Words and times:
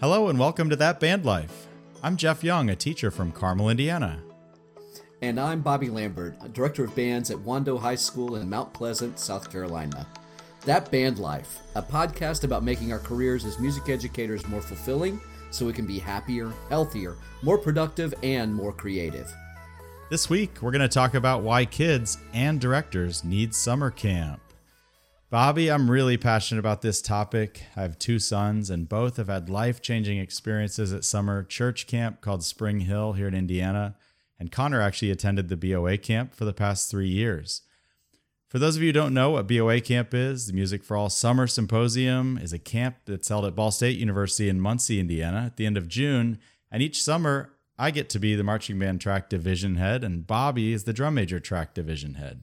Hello 0.00 0.30
and 0.30 0.38
welcome 0.38 0.70
to 0.70 0.76
That 0.76 0.98
Band 0.98 1.26
Life. 1.26 1.66
I'm 2.02 2.16
Jeff 2.16 2.42
Young, 2.42 2.70
a 2.70 2.74
teacher 2.74 3.10
from 3.10 3.32
Carmel, 3.32 3.68
Indiana. 3.68 4.22
And 5.20 5.38
I'm 5.38 5.60
Bobby 5.60 5.90
Lambert, 5.90 6.36
a 6.42 6.48
director 6.48 6.84
of 6.84 6.96
bands 6.96 7.30
at 7.30 7.36
Wando 7.36 7.78
High 7.78 7.96
School 7.96 8.36
in 8.36 8.48
Mount 8.48 8.72
Pleasant, 8.72 9.18
South 9.18 9.52
Carolina. 9.52 10.06
That 10.64 10.90
Band 10.90 11.18
Life, 11.18 11.58
a 11.74 11.82
podcast 11.82 12.44
about 12.44 12.64
making 12.64 12.94
our 12.94 12.98
careers 12.98 13.44
as 13.44 13.58
music 13.58 13.90
educators 13.90 14.48
more 14.48 14.62
fulfilling 14.62 15.20
so 15.50 15.66
we 15.66 15.74
can 15.74 15.86
be 15.86 15.98
happier, 15.98 16.50
healthier, 16.70 17.18
more 17.42 17.58
productive, 17.58 18.14
and 18.22 18.54
more 18.54 18.72
creative. 18.72 19.30
This 20.08 20.30
week, 20.30 20.62
we're 20.62 20.72
going 20.72 20.80
to 20.80 20.88
talk 20.88 21.12
about 21.12 21.42
why 21.42 21.66
kids 21.66 22.16
and 22.32 22.58
directors 22.58 23.22
need 23.22 23.54
summer 23.54 23.90
camp. 23.90 24.40
Bobby, 25.30 25.70
I'm 25.70 25.88
really 25.88 26.16
passionate 26.16 26.58
about 26.58 26.82
this 26.82 27.00
topic. 27.00 27.62
I 27.76 27.82
have 27.82 28.00
two 28.00 28.18
sons, 28.18 28.68
and 28.68 28.88
both 28.88 29.16
have 29.16 29.28
had 29.28 29.48
life 29.48 29.80
changing 29.80 30.18
experiences 30.18 30.92
at 30.92 31.04
summer 31.04 31.44
church 31.44 31.86
camp 31.86 32.20
called 32.20 32.42
Spring 32.42 32.80
Hill 32.80 33.12
here 33.12 33.28
in 33.28 33.34
Indiana. 33.34 33.94
And 34.40 34.50
Connor 34.50 34.80
actually 34.80 35.12
attended 35.12 35.48
the 35.48 35.56
BOA 35.56 35.98
camp 35.98 36.34
for 36.34 36.44
the 36.44 36.52
past 36.52 36.90
three 36.90 37.08
years. 37.08 37.62
For 38.48 38.58
those 38.58 38.74
of 38.74 38.82
you 38.82 38.88
who 38.88 38.92
don't 38.92 39.14
know 39.14 39.30
what 39.30 39.46
BOA 39.46 39.80
camp 39.80 40.14
is, 40.14 40.48
the 40.48 40.52
Music 40.52 40.82
for 40.82 40.96
All 40.96 41.08
Summer 41.08 41.46
Symposium 41.46 42.36
is 42.36 42.52
a 42.52 42.58
camp 42.58 42.96
that's 43.04 43.28
held 43.28 43.44
at 43.44 43.54
Ball 43.54 43.70
State 43.70 43.98
University 43.98 44.48
in 44.48 44.60
Muncie, 44.60 44.98
Indiana 44.98 45.44
at 45.46 45.56
the 45.56 45.66
end 45.66 45.76
of 45.76 45.86
June. 45.86 46.40
And 46.72 46.82
each 46.82 47.00
summer, 47.00 47.52
I 47.78 47.92
get 47.92 48.08
to 48.10 48.18
be 48.18 48.34
the 48.34 48.42
marching 48.42 48.80
band 48.80 49.00
track 49.00 49.28
division 49.28 49.76
head, 49.76 50.02
and 50.02 50.26
Bobby 50.26 50.72
is 50.72 50.82
the 50.82 50.92
drum 50.92 51.14
major 51.14 51.38
track 51.38 51.72
division 51.72 52.14
head. 52.14 52.42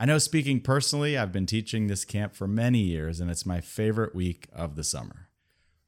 I 0.00 0.06
know 0.06 0.16
speaking 0.16 0.62
personally, 0.62 1.18
I've 1.18 1.30
been 1.30 1.44
teaching 1.44 1.86
this 1.86 2.06
camp 2.06 2.34
for 2.34 2.48
many 2.48 2.78
years, 2.78 3.20
and 3.20 3.30
it's 3.30 3.44
my 3.44 3.60
favorite 3.60 4.14
week 4.14 4.48
of 4.50 4.74
the 4.74 4.82
summer. 4.82 5.28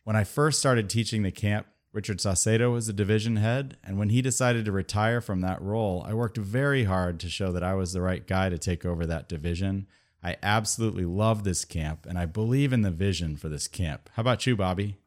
When 0.04 0.16
I 0.16 0.22
first 0.22 0.58
started 0.58 0.90
teaching 0.90 1.22
the 1.22 1.30
camp, 1.30 1.66
Richard 1.94 2.18
Saucedo 2.18 2.70
was 2.70 2.86
the 2.86 2.92
division 2.92 3.36
head, 3.36 3.78
and 3.82 3.96
when 3.96 4.10
he 4.10 4.20
decided 4.20 4.66
to 4.66 4.72
retire 4.72 5.22
from 5.22 5.40
that 5.40 5.62
role, 5.62 6.04
I 6.06 6.12
worked 6.12 6.36
very 6.36 6.84
hard 6.84 7.20
to 7.20 7.30
show 7.30 7.52
that 7.52 7.62
I 7.62 7.72
was 7.72 7.94
the 7.94 8.02
right 8.02 8.26
guy 8.26 8.50
to 8.50 8.58
take 8.58 8.84
over 8.84 9.06
that 9.06 9.30
division. 9.30 9.86
I 10.22 10.36
absolutely 10.42 11.06
love 11.06 11.44
this 11.44 11.64
camp, 11.64 12.04
and 12.04 12.18
I 12.18 12.26
believe 12.26 12.74
in 12.74 12.82
the 12.82 12.90
vision 12.90 13.38
for 13.38 13.48
this 13.48 13.66
camp. 13.66 14.10
How 14.12 14.20
about 14.20 14.46
you, 14.46 14.56
Bobby? 14.56 14.98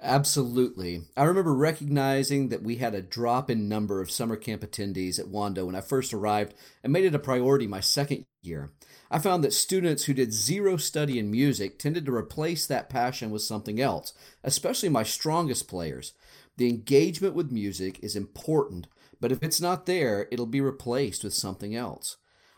Absolutely. 0.00 1.02
I 1.16 1.22
remember 1.22 1.54
recognizing 1.54 2.48
that 2.48 2.64
we 2.64 2.76
had 2.76 2.96
a 2.96 3.02
drop 3.02 3.48
in 3.48 3.68
number 3.68 4.00
of 4.00 4.10
summer 4.10 4.34
camp 4.34 4.62
attendees 4.62 5.20
at 5.20 5.26
Wando 5.26 5.64
when 5.64 5.76
I 5.76 5.80
first 5.80 6.12
arrived 6.12 6.54
and 6.82 6.92
made 6.92 7.04
it 7.04 7.14
a 7.14 7.20
priority 7.20 7.68
my 7.68 7.78
second 7.78 8.24
year. 8.42 8.70
I 9.10 9.18
found 9.18 9.44
that 9.44 9.52
students 9.52 10.04
who 10.04 10.14
did 10.14 10.32
zero 10.32 10.76
study 10.76 11.18
in 11.18 11.30
music 11.30 11.78
tended 11.78 12.06
to 12.06 12.14
replace 12.14 12.66
that 12.66 12.90
passion 12.90 13.30
with 13.30 13.42
something 13.42 13.80
else, 13.80 14.12
especially 14.42 14.88
my 14.88 15.04
strongest 15.04 15.68
players. 15.68 16.12
The 16.56 16.68
engagement 16.68 17.34
with 17.34 17.52
music 17.52 18.00
is 18.02 18.16
important, 18.16 18.88
but 19.20 19.32
if 19.32 19.42
it's 19.42 19.60
not 19.60 19.86
there, 19.86 20.28
it'll 20.32 20.46
be 20.46 20.60
replaced 20.60 21.22
with 21.22 21.34
something 21.34 21.74
else. 21.74 22.16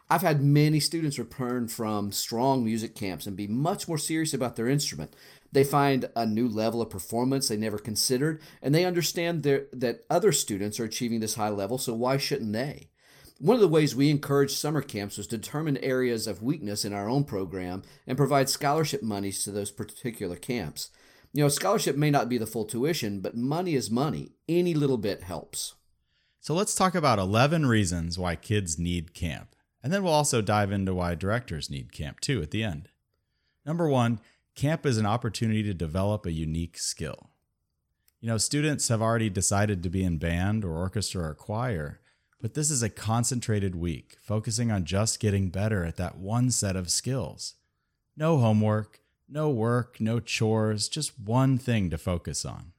I've 0.08 0.22
had 0.22 0.42
many 0.42 0.80
students 0.80 1.18
return 1.18 1.68
from 1.68 2.12
strong 2.12 2.64
music 2.64 2.94
camps 2.94 3.26
and 3.26 3.36
be 3.36 3.46
much 3.46 3.88
more 3.88 3.98
serious 3.98 4.34
about 4.34 4.56
their 4.56 4.68
instrument. 4.68 5.14
They 5.52 5.64
find 5.64 6.08
a 6.16 6.26
new 6.26 6.48
level 6.48 6.82
of 6.82 6.90
performance 6.90 7.48
they 7.48 7.56
never 7.56 7.78
considered, 7.78 8.40
and 8.62 8.74
they 8.74 8.84
understand 8.84 9.42
that 9.44 10.04
other 10.10 10.32
students 10.32 10.80
are 10.80 10.84
achieving 10.84 11.20
this 11.20 11.36
high 11.36 11.48
level, 11.50 11.78
so 11.78 11.94
why 11.94 12.16
shouldn't 12.16 12.52
they? 12.52 12.88
One 13.38 13.56
of 13.56 13.60
the 13.60 13.68
ways 13.68 13.96
we 13.96 14.10
encourage 14.10 14.52
summer 14.52 14.80
camps 14.80 15.18
was 15.18 15.26
to 15.26 15.36
determine 15.36 15.76
areas 15.78 16.26
of 16.26 16.42
weakness 16.42 16.84
in 16.84 16.92
our 16.92 17.08
own 17.08 17.24
program 17.24 17.82
and 18.06 18.16
provide 18.16 18.48
scholarship 18.48 19.02
monies 19.02 19.42
to 19.42 19.50
those 19.50 19.72
particular 19.72 20.36
camps. 20.36 20.90
You 21.32 21.42
know, 21.42 21.48
scholarship 21.48 21.96
may 21.96 22.10
not 22.10 22.28
be 22.28 22.38
the 22.38 22.46
full 22.46 22.64
tuition, 22.64 23.20
but 23.20 23.36
money 23.36 23.74
is 23.74 23.90
money. 23.90 24.32
Any 24.48 24.72
little 24.72 24.98
bit 24.98 25.24
helps. 25.24 25.74
So 26.40 26.54
let's 26.54 26.76
talk 26.76 26.94
about 26.94 27.18
11 27.18 27.66
reasons 27.66 28.18
why 28.18 28.36
kids 28.36 28.78
need 28.78 29.14
camp. 29.14 29.56
And 29.82 29.92
then 29.92 30.04
we'll 30.04 30.12
also 30.12 30.40
dive 30.40 30.70
into 30.70 30.94
why 30.94 31.16
directors 31.16 31.68
need 31.68 31.92
camp 31.92 32.20
too 32.20 32.40
at 32.40 32.52
the 32.52 32.62
end. 32.62 32.88
Number 33.66 33.88
one, 33.88 34.20
camp 34.54 34.86
is 34.86 34.96
an 34.96 35.06
opportunity 35.06 35.62
to 35.64 35.74
develop 35.74 36.24
a 36.24 36.32
unique 36.32 36.78
skill. 36.78 37.30
You 38.20 38.28
know, 38.28 38.38
students 38.38 38.88
have 38.88 39.02
already 39.02 39.28
decided 39.28 39.82
to 39.82 39.90
be 39.90 40.04
in 40.04 40.18
band 40.18 40.64
or 40.64 40.76
orchestra 40.76 41.30
or 41.30 41.34
choir, 41.34 42.00
but 42.44 42.52
this 42.52 42.70
is 42.70 42.82
a 42.82 42.90
concentrated 42.90 43.74
week, 43.74 44.18
focusing 44.20 44.70
on 44.70 44.84
just 44.84 45.18
getting 45.18 45.48
better 45.48 45.82
at 45.82 45.96
that 45.96 46.18
one 46.18 46.50
set 46.50 46.76
of 46.76 46.90
skills. 46.90 47.54
No 48.18 48.36
homework, 48.36 49.00
no 49.26 49.48
work, 49.48 49.96
no 49.98 50.20
chores, 50.20 50.90
just 50.90 51.18
one 51.18 51.56
thing 51.56 51.88
to 51.88 51.96
focus 51.96 52.44
on. 52.44 52.72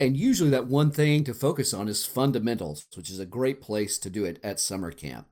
And 0.00 0.16
usually 0.16 0.50
that 0.50 0.66
one 0.66 0.90
thing 0.90 1.22
to 1.22 1.32
focus 1.32 1.72
on 1.72 1.86
is 1.86 2.04
fundamentals, 2.04 2.88
which 2.96 3.08
is 3.08 3.20
a 3.20 3.24
great 3.24 3.62
place 3.62 3.98
to 3.98 4.10
do 4.10 4.24
it 4.24 4.40
at 4.42 4.58
summer 4.58 4.90
camp. 4.90 5.28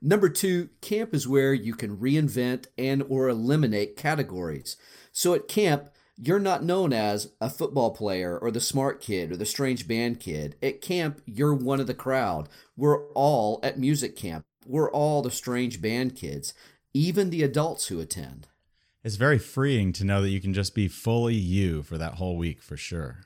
Number 0.00 0.30
two, 0.30 0.70
camp 0.80 1.12
is 1.12 1.28
where 1.28 1.52
you 1.52 1.74
can 1.74 1.98
reinvent 1.98 2.68
and 2.78 3.02
or 3.06 3.28
eliminate 3.28 3.98
categories. 3.98 4.78
So 5.12 5.34
at 5.34 5.46
camp, 5.46 5.90
you're 6.22 6.38
not 6.38 6.62
known 6.62 6.92
as 6.92 7.32
a 7.40 7.48
football 7.48 7.90
player 7.92 8.36
or 8.36 8.50
the 8.50 8.60
smart 8.60 9.00
kid 9.00 9.32
or 9.32 9.36
the 9.36 9.46
strange 9.46 9.88
band 9.88 10.20
kid. 10.20 10.56
At 10.62 10.82
camp, 10.82 11.22
you're 11.24 11.54
one 11.54 11.80
of 11.80 11.86
the 11.86 11.94
crowd. 11.94 12.48
We're 12.76 13.06
all 13.12 13.58
at 13.62 13.78
music 13.78 14.16
camp. 14.16 14.44
We're 14.66 14.90
all 14.90 15.22
the 15.22 15.30
strange 15.30 15.80
band 15.80 16.16
kids, 16.16 16.52
even 16.92 17.30
the 17.30 17.42
adults 17.42 17.86
who 17.86 18.00
attend. 18.00 18.48
It's 19.02 19.16
very 19.16 19.38
freeing 19.38 19.94
to 19.94 20.04
know 20.04 20.20
that 20.20 20.28
you 20.28 20.42
can 20.42 20.52
just 20.52 20.74
be 20.74 20.88
fully 20.88 21.34
you 21.34 21.82
for 21.82 21.96
that 21.96 22.14
whole 22.14 22.36
week 22.36 22.60
for 22.60 22.76
sure. 22.76 23.20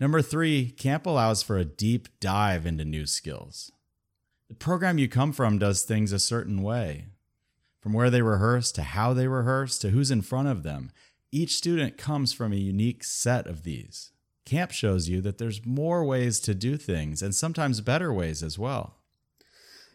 Number 0.00 0.20
three, 0.20 0.70
camp 0.70 1.06
allows 1.06 1.44
for 1.44 1.56
a 1.56 1.64
deep 1.64 2.08
dive 2.18 2.66
into 2.66 2.84
new 2.84 3.06
skills. 3.06 3.70
The 4.48 4.56
program 4.56 4.98
you 4.98 5.08
come 5.08 5.32
from 5.32 5.58
does 5.58 5.84
things 5.84 6.10
a 6.10 6.18
certain 6.18 6.62
way, 6.62 7.06
from 7.80 7.92
where 7.92 8.10
they 8.10 8.22
rehearse 8.22 8.72
to 8.72 8.82
how 8.82 9.14
they 9.14 9.28
rehearse 9.28 9.78
to 9.78 9.90
who's 9.90 10.10
in 10.10 10.22
front 10.22 10.48
of 10.48 10.64
them. 10.64 10.90
Each 11.34 11.54
student 11.54 11.96
comes 11.96 12.34
from 12.34 12.52
a 12.52 12.56
unique 12.56 13.02
set 13.02 13.46
of 13.46 13.62
these. 13.62 14.12
Camp 14.44 14.70
shows 14.70 15.08
you 15.08 15.22
that 15.22 15.38
there's 15.38 15.64
more 15.64 16.04
ways 16.04 16.38
to 16.40 16.54
do 16.54 16.76
things 16.76 17.22
and 17.22 17.34
sometimes 17.34 17.80
better 17.80 18.12
ways 18.12 18.42
as 18.42 18.58
well 18.58 19.02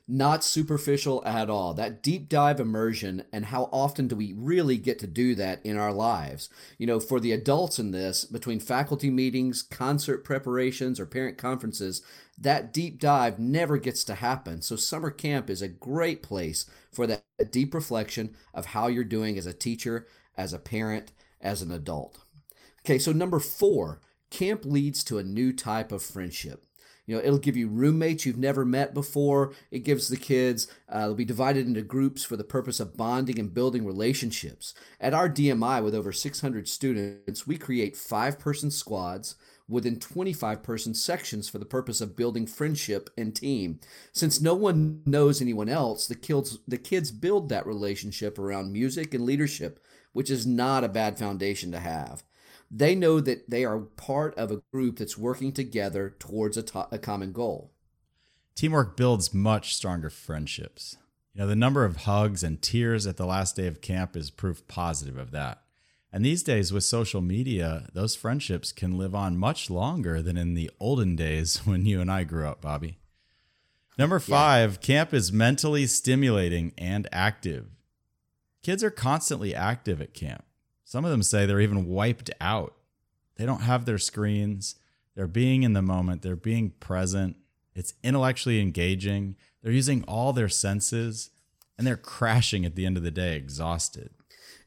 not 0.07 0.43
superficial 0.43 1.21
at 1.25 1.49
all. 1.49 1.73
That 1.73 2.01
deep 2.01 2.29
dive 2.29 2.59
immersion, 2.59 3.25
and 3.33 3.45
how 3.45 3.69
often 3.73 4.07
do 4.07 4.15
we 4.15 4.33
really 4.33 4.77
get 4.77 4.99
to 4.99 5.07
do 5.07 5.35
that 5.35 5.59
in 5.65 5.77
our 5.77 5.91
lives? 5.91 6.49
You 6.77 6.87
know, 6.87 6.99
for 6.99 7.19
the 7.19 7.33
adults 7.33 7.77
in 7.77 7.91
this, 7.91 8.23
between 8.23 8.59
faculty 8.59 9.09
meetings, 9.09 9.61
concert 9.61 10.23
preparations, 10.23 10.99
or 10.99 11.05
parent 11.05 11.37
conferences, 11.37 12.01
that 12.37 12.71
deep 12.71 12.99
dive 12.99 13.37
never 13.37 13.77
gets 13.77 14.05
to 14.05 14.15
happen. 14.15 14.61
So, 14.61 14.77
summer 14.77 15.11
camp 15.11 15.49
is 15.49 15.61
a 15.61 15.67
great 15.67 16.23
place 16.23 16.65
for 16.91 17.05
that 17.07 17.23
deep 17.51 17.73
reflection 17.73 18.33
of 18.53 18.67
how 18.67 18.87
you're 18.87 19.03
doing 19.03 19.37
as 19.37 19.45
a 19.45 19.53
teacher, 19.53 20.07
as 20.37 20.53
a 20.53 20.59
parent, 20.59 21.11
as 21.41 21.61
an 21.61 21.71
adult. 21.71 22.19
Okay, 22.85 22.99
so 22.99 23.11
number 23.11 23.39
four, 23.39 24.01
camp 24.29 24.65
leads 24.65 25.03
to 25.05 25.17
a 25.17 25.23
new 25.23 25.53
type 25.53 25.91
of 25.91 26.01
friendship. 26.01 26.63
You 27.07 27.15
know, 27.15 27.23
it'll 27.23 27.39
give 27.39 27.55
you 27.55 27.69
roommates 27.69 28.25
you've 28.25 28.37
never 28.37 28.65
met 28.65 28.93
before. 28.93 29.53
It 29.71 29.85
gives 29.85 30.09
the 30.09 30.17
kids, 30.17 30.67
uh, 30.89 31.01
they'll 31.01 31.15
be 31.15 31.23
divided 31.23 31.65
into 31.65 31.81
groups 31.81 32.23
for 32.23 32.35
the 32.35 32.43
purpose 32.43 32.81
of 32.81 32.97
bonding 32.97 33.39
and 33.39 33.53
building 33.53 33.85
relationships. 33.85 34.73
At 34.99 35.13
our 35.13 35.29
DMI, 35.29 35.81
with 35.83 35.95
over 35.95 36.11
600 36.11 36.67
students, 36.67 37.47
we 37.47 37.57
create 37.57 37.95
five 37.95 38.37
person 38.37 38.69
squads 38.69 39.35
within 39.69 39.99
25 39.99 40.63
person 40.63 40.93
sections 40.93 41.47
for 41.49 41.59
the 41.59 41.65
purpose 41.65 42.01
of 42.01 42.15
building 42.15 42.45
friendship 42.45 43.09
and 43.17 43.33
team. 43.33 43.79
Since 44.11 44.41
no 44.41 44.53
one 44.53 45.01
knows 45.05 45.41
anyone 45.41 45.69
else, 45.69 46.07
the 46.07 46.15
kids, 46.15 46.59
the 46.67 46.77
kids 46.77 47.11
build 47.11 47.47
that 47.49 47.65
relationship 47.65 48.37
around 48.37 48.73
music 48.73 49.13
and 49.13 49.25
leadership, 49.25 49.79
which 50.17 50.31
is 50.31 50.47
not 50.47 50.83
a 50.83 50.89
bad 50.89 51.15
foundation 51.19 51.71
to 51.71 51.79
have. 51.79 52.23
They 52.71 52.95
know 52.95 53.19
that 53.19 53.51
they 53.51 53.63
are 53.63 53.77
part 53.77 54.35
of 54.35 54.49
a 54.49 54.63
group 54.73 54.97
that's 54.97 55.15
working 55.15 55.51
together 55.51 56.15
towards 56.17 56.57
a, 56.57 56.63
to- 56.63 56.87
a 56.89 56.97
common 56.97 57.33
goal. 57.33 57.71
Teamwork 58.55 58.97
builds 58.97 59.31
much 59.31 59.75
stronger 59.75 60.09
friendships. 60.09 60.97
You 61.35 61.41
know, 61.41 61.47
the 61.47 61.55
number 61.55 61.85
of 61.85 61.97
hugs 61.97 62.41
and 62.41 62.59
tears 62.59 63.05
at 63.05 63.17
the 63.17 63.27
last 63.27 63.55
day 63.55 63.67
of 63.67 63.79
camp 63.79 64.17
is 64.17 64.31
proof 64.31 64.67
positive 64.67 65.19
of 65.19 65.29
that. 65.29 65.61
And 66.11 66.25
these 66.25 66.41
days, 66.41 66.73
with 66.73 66.83
social 66.83 67.21
media, 67.21 67.87
those 67.93 68.15
friendships 68.15 68.71
can 68.71 68.97
live 68.97 69.13
on 69.13 69.37
much 69.37 69.69
longer 69.69 70.23
than 70.23 70.35
in 70.35 70.55
the 70.55 70.71
olden 70.79 71.15
days 71.15 71.57
when 71.67 71.85
you 71.85 72.01
and 72.01 72.11
I 72.11 72.23
grew 72.23 72.47
up, 72.47 72.59
Bobby. 72.59 72.97
Number 73.99 74.17
five, 74.17 74.79
yeah. 74.81 74.87
camp 74.87 75.13
is 75.13 75.31
mentally 75.31 75.85
stimulating 75.85 76.73
and 76.75 77.07
active. 77.11 77.76
Kids 78.63 78.83
are 78.83 78.91
constantly 78.91 79.55
active 79.55 80.01
at 80.01 80.13
camp. 80.13 80.43
Some 80.83 81.05
of 81.05 81.11
them 81.11 81.23
say 81.23 81.45
they're 81.45 81.59
even 81.59 81.87
wiped 81.87 82.29
out. 82.39 82.73
They 83.35 83.45
don't 83.45 83.61
have 83.61 83.85
their 83.85 83.97
screens. 83.97 84.75
They're 85.15 85.27
being 85.27 85.63
in 85.63 85.73
the 85.73 85.81
moment. 85.81 86.21
They're 86.21 86.35
being 86.35 86.71
present. 86.79 87.37
It's 87.75 87.93
intellectually 88.03 88.59
engaging. 88.59 89.35
They're 89.61 89.71
using 89.71 90.03
all 90.03 90.33
their 90.33 90.49
senses 90.49 91.29
and 91.77 91.85
they're 91.85 91.95
crashing 91.97 92.65
at 92.65 92.75
the 92.75 92.85
end 92.85 92.97
of 92.97 93.03
the 93.03 93.11
day 93.11 93.35
exhausted. 93.35 94.11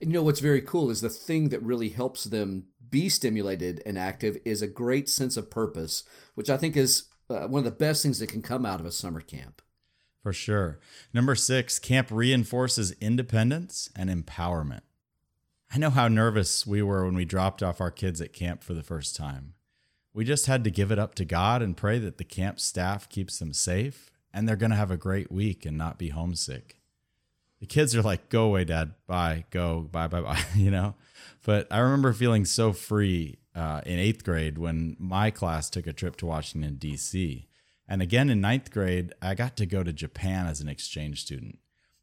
And 0.00 0.10
you 0.10 0.14
know 0.14 0.22
what's 0.22 0.40
very 0.40 0.62
cool 0.62 0.90
is 0.90 1.00
the 1.00 1.08
thing 1.08 1.48
that 1.48 1.62
really 1.62 1.90
helps 1.90 2.24
them 2.24 2.66
be 2.88 3.08
stimulated 3.08 3.82
and 3.84 3.98
active 3.98 4.38
is 4.44 4.62
a 4.62 4.66
great 4.66 5.08
sense 5.08 5.36
of 5.36 5.50
purpose, 5.50 6.04
which 6.34 6.50
I 6.50 6.56
think 6.56 6.76
is 6.76 7.04
uh, 7.28 7.46
one 7.46 7.60
of 7.60 7.64
the 7.64 7.70
best 7.70 8.02
things 8.02 8.18
that 8.18 8.28
can 8.28 8.42
come 8.42 8.64
out 8.64 8.80
of 8.80 8.86
a 8.86 8.92
summer 8.92 9.20
camp. 9.20 9.62
For 10.22 10.32
sure. 10.32 10.78
Number 11.14 11.34
six, 11.34 11.78
camp 11.78 12.08
reinforces 12.10 12.92
independence 13.00 13.88
and 13.96 14.10
empowerment. 14.10 14.82
I 15.72 15.78
know 15.78 15.90
how 15.90 16.08
nervous 16.08 16.66
we 16.66 16.82
were 16.82 17.04
when 17.04 17.14
we 17.14 17.24
dropped 17.24 17.62
off 17.62 17.80
our 17.80 17.90
kids 17.90 18.20
at 18.20 18.32
camp 18.32 18.62
for 18.62 18.74
the 18.74 18.82
first 18.82 19.16
time. 19.16 19.54
We 20.12 20.24
just 20.24 20.46
had 20.46 20.64
to 20.64 20.70
give 20.70 20.90
it 20.90 20.98
up 20.98 21.14
to 21.16 21.24
God 21.24 21.62
and 21.62 21.76
pray 21.76 21.98
that 22.00 22.18
the 22.18 22.24
camp 22.24 22.58
staff 22.58 23.08
keeps 23.08 23.38
them 23.38 23.52
safe 23.52 24.10
and 24.32 24.48
they're 24.48 24.56
going 24.56 24.70
to 24.70 24.76
have 24.76 24.90
a 24.90 24.96
great 24.96 25.30
week 25.30 25.64
and 25.64 25.78
not 25.78 25.98
be 25.98 26.08
homesick. 26.08 26.80
The 27.60 27.66
kids 27.66 27.94
are 27.94 28.02
like, 28.02 28.28
go 28.28 28.46
away, 28.46 28.64
dad. 28.64 28.94
Bye. 29.06 29.44
Go. 29.50 29.80
Bye, 29.80 30.08
bye, 30.08 30.22
bye. 30.22 30.42
you 30.56 30.70
know? 30.70 30.94
But 31.44 31.68
I 31.70 31.78
remember 31.78 32.12
feeling 32.12 32.44
so 32.44 32.72
free 32.72 33.38
uh, 33.54 33.82
in 33.86 33.98
eighth 33.98 34.24
grade 34.24 34.58
when 34.58 34.96
my 34.98 35.30
class 35.30 35.70
took 35.70 35.86
a 35.86 35.92
trip 35.92 36.16
to 36.16 36.26
Washington, 36.26 36.76
D.C. 36.76 37.46
And 37.90 38.00
again 38.00 38.30
in 38.30 38.40
ninth 38.40 38.70
grade, 38.70 39.12
I 39.20 39.34
got 39.34 39.56
to 39.56 39.66
go 39.66 39.82
to 39.82 39.92
Japan 39.92 40.46
as 40.46 40.60
an 40.60 40.68
exchange 40.68 41.22
student. 41.22 41.58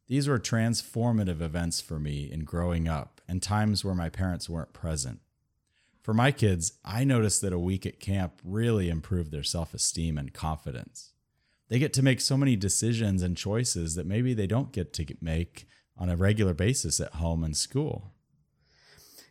These 0.07 0.27
were 0.27 0.37
transformative 0.37 1.41
events 1.41 1.79
for 1.79 1.97
me 1.97 2.29
in 2.29 2.43
growing 2.43 2.89
up 2.89 3.21
and 3.25 3.41
times 3.41 3.85
where 3.85 3.95
my 3.95 4.09
parents 4.09 4.49
weren't 4.49 4.73
present. 4.73 5.21
For 6.01 6.13
my 6.13 6.31
kids, 6.31 6.73
I 6.83 7.05
noticed 7.05 7.41
that 7.41 7.53
a 7.53 7.59
week 7.59 7.85
at 7.85 8.01
camp 8.01 8.33
really 8.43 8.89
improved 8.89 9.31
their 9.31 9.43
self 9.43 9.73
esteem 9.73 10.17
and 10.17 10.33
confidence. 10.33 11.13
They 11.69 11.79
get 11.79 11.93
to 11.93 12.03
make 12.03 12.19
so 12.19 12.37
many 12.37 12.57
decisions 12.57 13.23
and 13.23 13.37
choices 13.37 13.95
that 13.95 14.05
maybe 14.05 14.33
they 14.33 14.47
don't 14.47 14.73
get 14.73 14.91
to 14.93 15.05
make 15.21 15.67
on 15.97 16.09
a 16.09 16.17
regular 16.17 16.53
basis 16.53 16.99
at 16.99 17.15
home 17.15 17.45
and 17.45 17.55
school. 17.55 18.11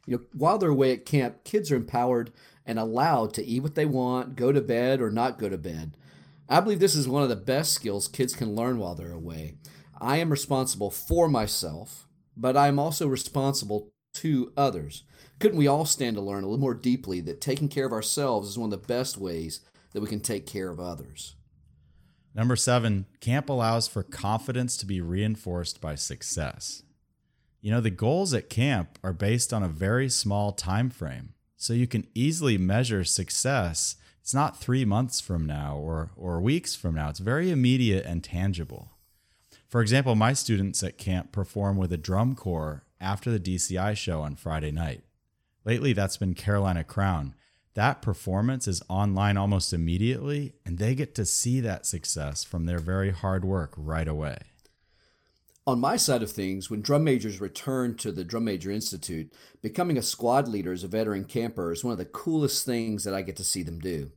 You 0.07 0.17
know, 0.17 0.25
while 0.33 0.57
they're 0.57 0.71
away 0.71 0.93
at 0.93 1.05
camp, 1.05 1.45
kids 1.45 1.71
are 1.71 1.77
empowered 1.77 2.31
and 2.65 2.79
allowed 2.79 3.35
to 3.35 3.45
eat 3.45 3.63
what 3.63 3.75
they 3.75 3.87
want, 3.87 4.37
go 4.37 4.53
to 4.53 4.61
bed, 4.61 5.01
or 5.03 5.11
not 5.11 5.39
go 5.39 5.49
to 5.49 5.59
bed. 5.59 5.97
I 6.49 6.61
believe 6.61 6.79
this 6.79 6.95
is 6.95 7.09
one 7.09 7.23
of 7.23 7.29
the 7.29 7.37
best 7.37 7.73
skills 7.73 8.09
kids 8.09 8.35
can 8.35 8.55
learn 8.55 8.79
while 8.79 8.95
they're 8.95 9.13
away. 9.13 9.55
I 10.01 10.19
am 10.19 10.31
responsible 10.31 10.91
for 10.91 11.29
myself, 11.29 12.07
but 12.37 12.57
I 12.57 12.69
am 12.69 12.79
also 12.79 13.09
responsible 13.09 13.91
to 14.15 14.53
others. 14.57 15.03
Couldn't 15.39 15.59
we 15.59 15.67
all 15.67 15.85
stand 15.85 16.17
to 16.17 16.23
learn 16.23 16.45
a 16.45 16.47
little 16.47 16.61
more 16.61 16.75
deeply 16.75 17.21
that 17.23 17.41
taking 17.41 17.69
care 17.69 17.87
of 17.87 17.93
ourselves 17.93 18.49
is 18.49 18.59
one 18.59 18.73
of 18.73 18.81
the 18.81 18.87
best 18.87 19.19
ways 19.19 19.61
that 19.93 20.01
we 20.01 20.09
can 20.09 20.21
take 20.21 20.47
care 20.47 20.71
of 20.71 20.81
others? 20.81 21.35
Number 22.35 22.57
seven, 22.57 23.07
camp 23.21 23.49
allows 23.49 23.89
for 23.89 24.03
confidence 24.03 24.77
to 24.77 24.87
be 24.87 25.01
reinforced 25.01 25.81
by 25.81 25.95
success. 25.95 26.83
You 27.61 27.71
know, 27.71 27.81
the 27.81 27.91
goals 27.91 28.35
at 28.35 28.51
camp 28.51 28.99
are 29.03 29.13
based 29.13 29.53
on 29.53 29.63
a 29.63 29.69
very 29.69 30.09
small 30.09 30.53
time 30.53 30.91
frame, 30.91 31.33
so 31.57 31.73
you 31.73 31.87
can 31.87 32.07
easily 32.15 32.59
measure 32.59 33.05
success. 33.05 33.97
It's 34.27 34.35
not 34.35 34.57
three 34.57 34.85
months 34.85 35.21
from 35.21 35.47
now 35.47 35.77
or, 35.77 36.11
or 36.17 36.41
weeks 36.41 36.75
from 36.75 36.97
now. 36.97 37.11
It's 37.11 37.21
very 37.21 37.53
immediate 37.53 38.05
and 38.05 38.25
tangible. 38.25 38.91
For 39.69 39.81
example, 39.81 40.17
my 40.17 40.33
students 40.33 40.83
at 40.83 40.99
camp 40.99 41.31
perform 41.31 41.77
with 41.77 41.93
a 41.93 41.97
drum 41.97 42.35
corps 42.35 42.83
after 43.01 43.31
the 43.31 43.39
DCI 43.39 43.97
show 43.97 44.23
on 44.23 44.35
Friday 44.35 44.73
night. 44.73 45.05
Lately, 45.65 45.93
that's 45.93 46.17
been 46.17 46.35
Carolina 46.35 46.83
Crown. 46.83 47.37
That 47.75 48.03
performance 48.03 48.67
is 48.67 48.83
online 48.89 49.37
almost 49.37 49.73
immediately, 49.73 50.55
and 50.65 50.79
they 50.79 50.97
get 50.97 51.15
to 51.15 51.25
see 51.25 51.61
that 51.61 51.87
success 51.87 52.43
from 52.43 52.67
their 52.67 52.81
very 52.81 53.13
hard 53.13 53.45
work 53.45 53.75
right 53.77 54.09
away. 54.09 54.39
On 55.69 55.81
my 55.81 55.97
side 55.97 56.23
of 56.23 56.31
things, 56.31 56.71
when 56.71 56.81
drum 56.81 57.03
majors 57.03 57.41
return 57.41 57.97
to 57.97 58.13
the 58.13 58.23
Drum 58.23 58.45
Major 58.45 58.71
Institute, 58.71 59.33
becoming 59.63 59.99
a 59.99 60.03
squad 60.03 60.47
leader 60.47 60.73
as 60.73 60.85
a 60.85 60.89
veteran 60.89 61.25
camper 61.25 61.73
is 61.73 61.83
one 61.83 61.91
of 61.91 61.99
the 61.99 62.05
coolest 62.05 62.65
things 62.65 63.03
that 63.03 63.15
I 63.15 63.23
get 63.23 63.35
to 63.37 63.45
see 63.45 63.65
them 63.65 63.81
do. 63.81 64.13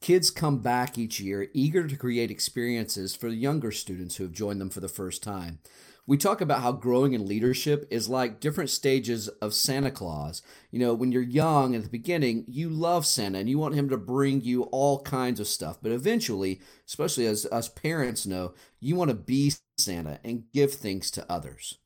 Kids 0.00 0.30
come 0.30 0.60
back 0.60 0.96
each 0.96 1.20
year 1.20 1.48
eager 1.52 1.86
to 1.86 1.94
create 1.94 2.30
experiences 2.30 3.14
for 3.14 3.28
the 3.28 3.36
younger 3.36 3.70
students 3.70 4.16
who 4.16 4.24
have 4.24 4.32
joined 4.32 4.58
them 4.58 4.70
for 4.70 4.80
the 4.80 4.88
first 4.88 5.22
time. 5.22 5.58
We 6.06 6.16
talk 6.16 6.40
about 6.40 6.62
how 6.62 6.72
growing 6.72 7.12
in 7.12 7.26
leadership 7.26 7.86
is 7.90 8.08
like 8.08 8.40
different 8.40 8.70
stages 8.70 9.28
of 9.28 9.52
Santa 9.52 9.90
Claus. 9.90 10.40
You 10.70 10.78
know, 10.78 10.94
when 10.94 11.12
you're 11.12 11.20
young 11.20 11.74
at 11.74 11.82
the 11.82 11.90
beginning, 11.90 12.46
you 12.48 12.70
love 12.70 13.04
Santa 13.04 13.40
and 13.40 13.48
you 13.50 13.58
want 13.58 13.74
him 13.74 13.90
to 13.90 13.98
bring 13.98 14.40
you 14.40 14.62
all 14.64 15.02
kinds 15.02 15.38
of 15.38 15.46
stuff. 15.46 15.76
But 15.82 15.92
eventually, 15.92 16.62
especially 16.86 17.26
as 17.26 17.44
us 17.52 17.68
parents 17.68 18.26
know, 18.26 18.54
you 18.80 18.96
want 18.96 19.10
to 19.10 19.14
be 19.14 19.52
Santa 19.76 20.18
and 20.24 20.44
give 20.54 20.72
things 20.72 21.10
to 21.10 21.30
others. 21.30 21.78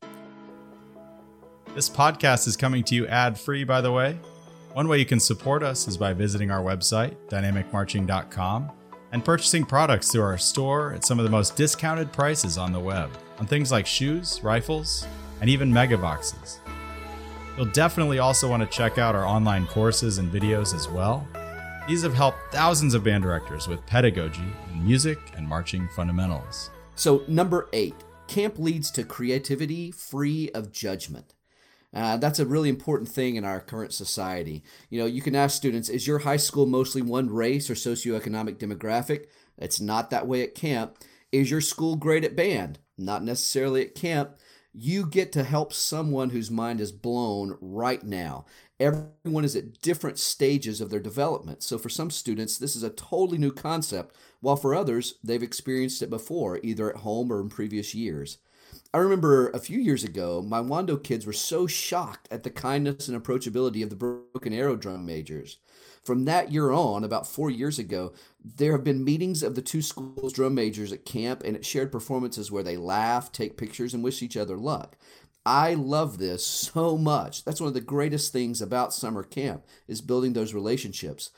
This 1.75 1.91
podcast 1.91 2.47
is 2.47 2.57
coming 2.57 2.85
to 2.85 2.95
you 2.95 3.09
ad 3.09 3.41
free, 3.41 3.65
by 3.65 3.81
the 3.81 3.91
way. 3.91 4.17
One 4.75 4.89
way 4.89 4.99
you 4.99 5.07
can 5.07 5.21
support 5.21 5.63
us 5.63 5.87
is 5.87 5.97
by 5.97 6.13
visiting 6.15 6.51
our 6.51 6.61
website, 6.61 7.15
dynamicmarching.com, 7.29 8.73
and 9.13 9.25
purchasing 9.25 9.65
products 9.65 10.11
through 10.11 10.23
our 10.23 10.37
store 10.37 10.95
at 10.95 11.05
some 11.05 11.21
of 11.21 11.25
the 11.25 11.31
most 11.31 11.55
discounted 11.55 12.13
prices 12.13 12.59
on 12.59 12.73
the 12.73 12.81
web 12.81 13.09
on 13.39 13.47
things 13.47 13.71
like 13.71 13.87
shoes, 13.87 14.41
rifles, 14.43 15.07
and 15.41 15.49
even 15.49 15.73
mega 15.73 15.97
boxes. 15.97 16.59
You'll 17.57 17.67
definitely 17.67 18.19
also 18.19 18.51
want 18.51 18.69
to 18.69 18.77
check 18.77 18.99
out 18.99 19.15
our 19.15 19.25
online 19.25 19.69
courses 19.69 20.19
and 20.19 20.33
videos 20.33 20.75
as 20.75 20.89
well. 20.89 21.25
These 21.87 22.03
have 22.03 22.15
helped 22.15 22.39
thousands 22.51 22.95
of 22.95 23.05
band 23.05 23.23
directors 23.23 23.69
with 23.69 23.87
pedagogy 23.87 24.43
in 24.73 24.85
music 24.85 25.21
and 25.37 25.47
marching 25.47 25.87
fundamentals. 25.95 26.71
So, 26.97 27.23
number 27.29 27.69
eight, 27.73 27.95
camp 28.27 28.59
leads 28.59 28.91
to 28.93 29.05
creativity 29.05 29.93
free 29.93 30.51
of 30.51 30.73
judgment. 30.73 31.35
Uh, 31.95 32.17
that's 32.17 32.41
a 32.41 32.47
really 32.47 32.69
important 32.69 33.09
thing 33.09 33.37
in 33.37 33.45
our 33.45 33.61
current 33.61 33.93
society. 33.93 34.65
You 34.91 34.99
know, 34.99 35.07
you 35.07 35.23
can 35.23 35.37
ask 35.37 35.57
students, 35.57 35.89
is 35.89 36.07
your 36.07 36.21
high 36.21 36.37
school 36.39 36.67
mostly 36.67 37.03
one 37.03 37.31
race 37.31 37.71
or 37.71 37.75
socioeconomic 37.75 38.57
demographic? 38.57 39.27
It's 39.57 39.81
not 39.81 40.11
that 40.11 40.27
way 40.27 40.43
at 40.43 40.57
camp. 40.57 40.99
Is 41.31 41.51
your 41.51 41.61
school 41.61 41.95
great 41.95 42.25
at 42.25 42.35
band? 42.35 42.81
Not 42.99 43.23
necessarily 43.23 43.83
at 43.83 43.95
camp. 43.95 44.37
You 44.73 45.07
get 45.07 45.31
to 45.33 45.45
help 45.45 45.73
someone 45.73 46.31
whose 46.31 46.51
mind 46.51 46.81
is 46.81 46.91
blown 46.91 47.57
right 47.61 48.03
now. 48.03 48.45
Everyone 48.81 49.45
is 49.45 49.55
at 49.55 49.81
different 49.81 50.19
stages 50.19 50.81
of 50.81 50.91
their 50.91 50.99
development. 50.99 51.63
So, 51.63 51.79
for 51.79 51.89
some 51.89 52.11
students, 52.11 52.59
this 52.59 52.75
is 52.75 52.83
a 52.83 52.91
totally 52.91 53.39
new 53.39 53.53
concept, 53.53 54.17
while 54.41 54.57
for 54.57 54.75
others, 54.75 55.15
they've 55.23 55.45
experienced 55.45 56.03
it 56.03 56.11
before, 56.11 56.59
either 56.65 56.91
at 56.91 57.03
home 57.03 57.33
or 57.33 57.41
in 57.41 57.49
previous 57.49 57.95
years. 57.95 58.39
I 58.95 58.99
remember 58.99 59.49
a 59.49 59.59
few 59.59 59.81
years 59.81 60.05
ago, 60.05 60.41
my 60.41 60.61
Wando 60.61 61.03
kids 61.03 61.27
were 61.27 61.33
so 61.33 61.67
shocked 61.67 62.29
at 62.31 62.45
the 62.45 62.51
kindness 62.51 63.09
and 63.09 63.21
approachability 63.21 63.83
of 63.83 63.91
the 63.91 63.97
Broken 63.97 64.53
Arrow 64.53 64.77
drum 64.77 65.05
majors. 65.05 65.59
From 66.05 66.27
that 66.27 66.53
year 66.53 66.71
on, 66.71 67.03
about 67.03 67.27
four 67.27 67.51
years 67.51 67.77
ago, 67.77 68.13
there 68.45 68.71
have 68.71 68.85
been 68.85 69.03
meetings 69.03 69.43
of 69.43 69.57
the 69.57 69.63
two 69.63 69.83
schools' 69.83 70.33
drum 70.33 70.55
majors 70.55 70.93
at 70.93 71.05
camp 71.05 71.43
and 71.43 71.57
at 71.57 71.67
shared 71.67 71.91
performances 71.91 72.53
where 72.53 72.63
they 72.63 72.77
laugh, 72.77 73.33
take 73.33 73.57
pictures, 73.57 73.95
and 73.95 74.05
wish 74.05 74.23
each 74.23 74.37
other 74.37 74.57
luck. 74.57 74.97
I 75.45 75.75
love 75.75 76.19
this 76.19 76.47
so 76.47 76.97
much. 76.97 77.45
That's 77.45 77.61
one 77.61 77.69
of 77.69 77.75
the 77.75 77.81
greatest 77.81 78.33
things 78.33 78.63
about 78.63 78.95
summer 78.95 79.25
camp 79.25 79.65
is 79.89 80.03
building 80.03 80.35
those 80.35 80.55
relationships. 80.55 81.33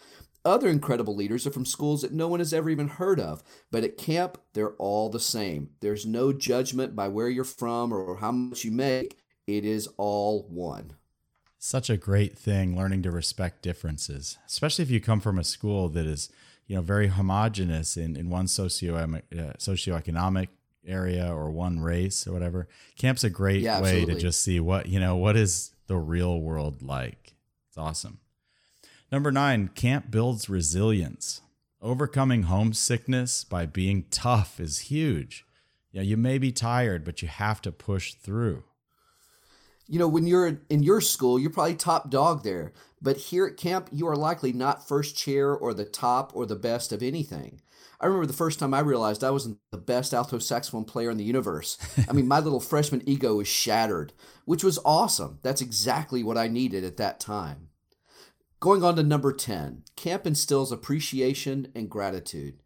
Other 0.46 0.68
incredible 0.68 1.16
leaders 1.16 1.44
are 1.44 1.50
from 1.50 1.66
schools 1.66 2.02
that 2.02 2.12
no 2.12 2.28
one 2.28 2.38
has 2.38 2.54
ever 2.54 2.70
even 2.70 2.86
heard 2.86 3.18
of, 3.18 3.42
but 3.72 3.82
at 3.82 3.98
camp, 3.98 4.38
they're 4.52 4.74
all 4.74 5.08
the 5.08 5.18
same. 5.18 5.70
There's 5.80 6.06
no 6.06 6.32
judgment 6.32 6.94
by 6.94 7.08
where 7.08 7.28
you're 7.28 7.42
from 7.42 7.92
or 7.92 8.18
how 8.18 8.30
much 8.30 8.64
you 8.64 8.70
make, 8.70 9.18
it 9.48 9.64
is 9.64 9.88
all 9.96 10.46
one. 10.48 10.92
Such 11.58 11.90
a 11.90 11.96
great 11.96 12.38
thing 12.38 12.76
learning 12.76 13.02
to 13.02 13.10
respect 13.10 13.62
differences, 13.62 14.38
especially 14.46 14.84
if 14.84 14.90
you 14.90 15.00
come 15.00 15.18
from 15.18 15.36
a 15.36 15.42
school 15.42 15.88
that 15.88 16.06
is, 16.06 16.30
you 16.68 16.76
know, 16.76 16.82
very 16.82 17.08
homogenous 17.08 17.96
in, 17.96 18.14
in 18.14 18.30
one 18.30 18.46
socio 18.46 18.94
uh, 18.94 19.18
socioeconomic 19.58 20.46
area 20.86 21.28
or 21.28 21.50
one 21.50 21.80
race 21.80 22.24
or 22.24 22.32
whatever. 22.32 22.68
Camp's 22.96 23.24
a 23.24 23.30
great 23.30 23.62
yeah, 23.62 23.80
way 23.80 24.04
to 24.04 24.14
just 24.14 24.42
see 24.42 24.60
what, 24.60 24.86
you 24.86 25.00
know, 25.00 25.16
what 25.16 25.36
is 25.36 25.72
the 25.88 25.96
real 25.96 26.40
world 26.40 26.82
like. 26.82 27.34
It's 27.68 27.76
awesome. 27.76 28.20
Number 29.12 29.30
nine, 29.30 29.68
camp 29.68 30.10
builds 30.10 30.48
resilience. 30.48 31.40
Overcoming 31.80 32.44
homesickness 32.44 33.44
by 33.44 33.66
being 33.66 34.06
tough 34.10 34.58
is 34.58 34.90
huge. 34.90 35.44
Yeah, 35.92 36.02
you 36.02 36.16
may 36.16 36.38
be 36.38 36.50
tired, 36.50 37.04
but 37.04 37.22
you 37.22 37.28
have 37.28 37.62
to 37.62 37.72
push 37.72 38.14
through. 38.14 38.64
You 39.86 40.00
know, 40.00 40.08
when 40.08 40.26
you're 40.26 40.60
in 40.68 40.82
your 40.82 41.00
school, 41.00 41.38
you're 41.38 41.50
probably 41.50 41.76
top 41.76 42.10
dog 42.10 42.42
there. 42.42 42.72
But 43.00 43.16
here 43.16 43.46
at 43.46 43.56
camp, 43.56 43.88
you 43.92 44.08
are 44.08 44.16
likely 44.16 44.52
not 44.52 44.88
first 44.88 45.16
chair 45.16 45.54
or 45.54 45.72
the 45.72 45.84
top 45.84 46.34
or 46.34 46.44
the 46.44 46.56
best 46.56 46.92
of 46.92 47.02
anything. 47.02 47.60
I 48.00 48.06
remember 48.06 48.26
the 48.26 48.32
first 48.32 48.58
time 48.58 48.74
I 48.74 48.80
realized 48.80 49.22
I 49.22 49.30
wasn't 49.30 49.58
the 49.70 49.78
best 49.78 50.12
alto 50.12 50.38
saxophone 50.38 50.84
player 50.84 51.10
in 51.10 51.16
the 51.16 51.24
universe. 51.24 51.78
I 52.08 52.12
mean, 52.12 52.26
my 52.26 52.40
little 52.40 52.60
freshman 52.60 53.08
ego 53.08 53.36
was 53.36 53.48
shattered, 53.48 54.12
which 54.44 54.64
was 54.64 54.80
awesome. 54.84 55.38
That's 55.42 55.62
exactly 55.62 56.24
what 56.24 56.36
I 56.36 56.48
needed 56.48 56.82
at 56.82 56.96
that 56.96 57.20
time. 57.20 57.65
Going 58.58 58.82
on 58.82 58.96
to 58.96 59.02
number 59.02 59.34
10, 59.34 59.82
camp 59.96 60.26
instills 60.26 60.72
appreciation 60.72 61.68
and 61.74 61.90
gratitude. 61.90 62.62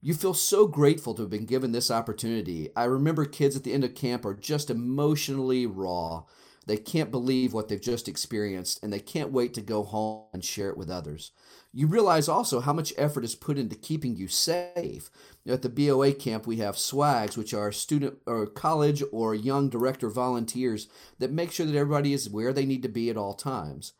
You 0.00 0.14
feel 0.14 0.34
so 0.34 0.68
grateful 0.68 1.14
to 1.14 1.22
have 1.22 1.30
been 1.30 1.46
given 1.46 1.72
this 1.72 1.90
opportunity. 1.90 2.68
I 2.76 2.84
remember 2.84 3.24
kids 3.24 3.56
at 3.56 3.64
the 3.64 3.72
end 3.72 3.82
of 3.82 3.96
camp 3.96 4.24
are 4.24 4.34
just 4.34 4.70
emotionally 4.70 5.66
raw. 5.66 6.22
They 6.66 6.76
can't 6.76 7.10
believe 7.10 7.52
what 7.52 7.66
they've 7.66 7.80
just 7.80 8.06
experienced 8.06 8.80
and 8.84 8.92
they 8.92 9.00
can't 9.00 9.32
wait 9.32 9.52
to 9.54 9.60
go 9.60 9.82
home 9.82 10.26
and 10.32 10.44
share 10.44 10.68
it 10.68 10.76
with 10.76 10.88
others. 10.88 11.32
You 11.72 11.88
realize 11.88 12.28
also 12.28 12.60
how 12.60 12.72
much 12.72 12.94
effort 12.96 13.24
is 13.24 13.34
put 13.34 13.58
into 13.58 13.74
keeping 13.74 14.14
you 14.14 14.28
safe. 14.28 15.10
At 15.44 15.62
the 15.62 15.68
BOA 15.68 16.12
camp, 16.12 16.46
we 16.46 16.58
have 16.58 16.76
SWAGs, 16.76 17.36
which 17.36 17.52
are 17.52 17.72
student 17.72 18.18
or 18.26 18.46
college 18.46 19.02
or 19.10 19.34
young 19.34 19.70
director 19.70 20.08
volunteers 20.08 20.86
that 21.18 21.32
make 21.32 21.50
sure 21.50 21.66
that 21.66 21.76
everybody 21.76 22.12
is 22.12 22.30
where 22.30 22.52
they 22.52 22.64
need 22.64 22.84
to 22.84 22.88
be 22.88 23.10
at 23.10 23.16
all 23.16 23.34
times. 23.34 23.92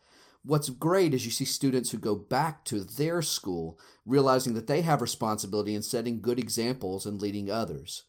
What's 0.46 0.68
great 0.68 1.12
is 1.12 1.24
you 1.24 1.32
see 1.32 1.44
students 1.44 1.90
who 1.90 1.98
go 1.98 2.14
back 2.14 2.64
to 2.66 2.78
their 2.78 3.20
school 3.20 3.80
realizing 4.04 4.54
that 4.54 4.68
they 4.68 4.82
have 4.82 5.02
responsibility 5.02 5.74
in 5.74 5.82
setting 5.82 6.20
good 6.20 6.38
examples 6.38 7.04
and 7.04 7.20
leading 7.20 7.50
others. 7.50 8.04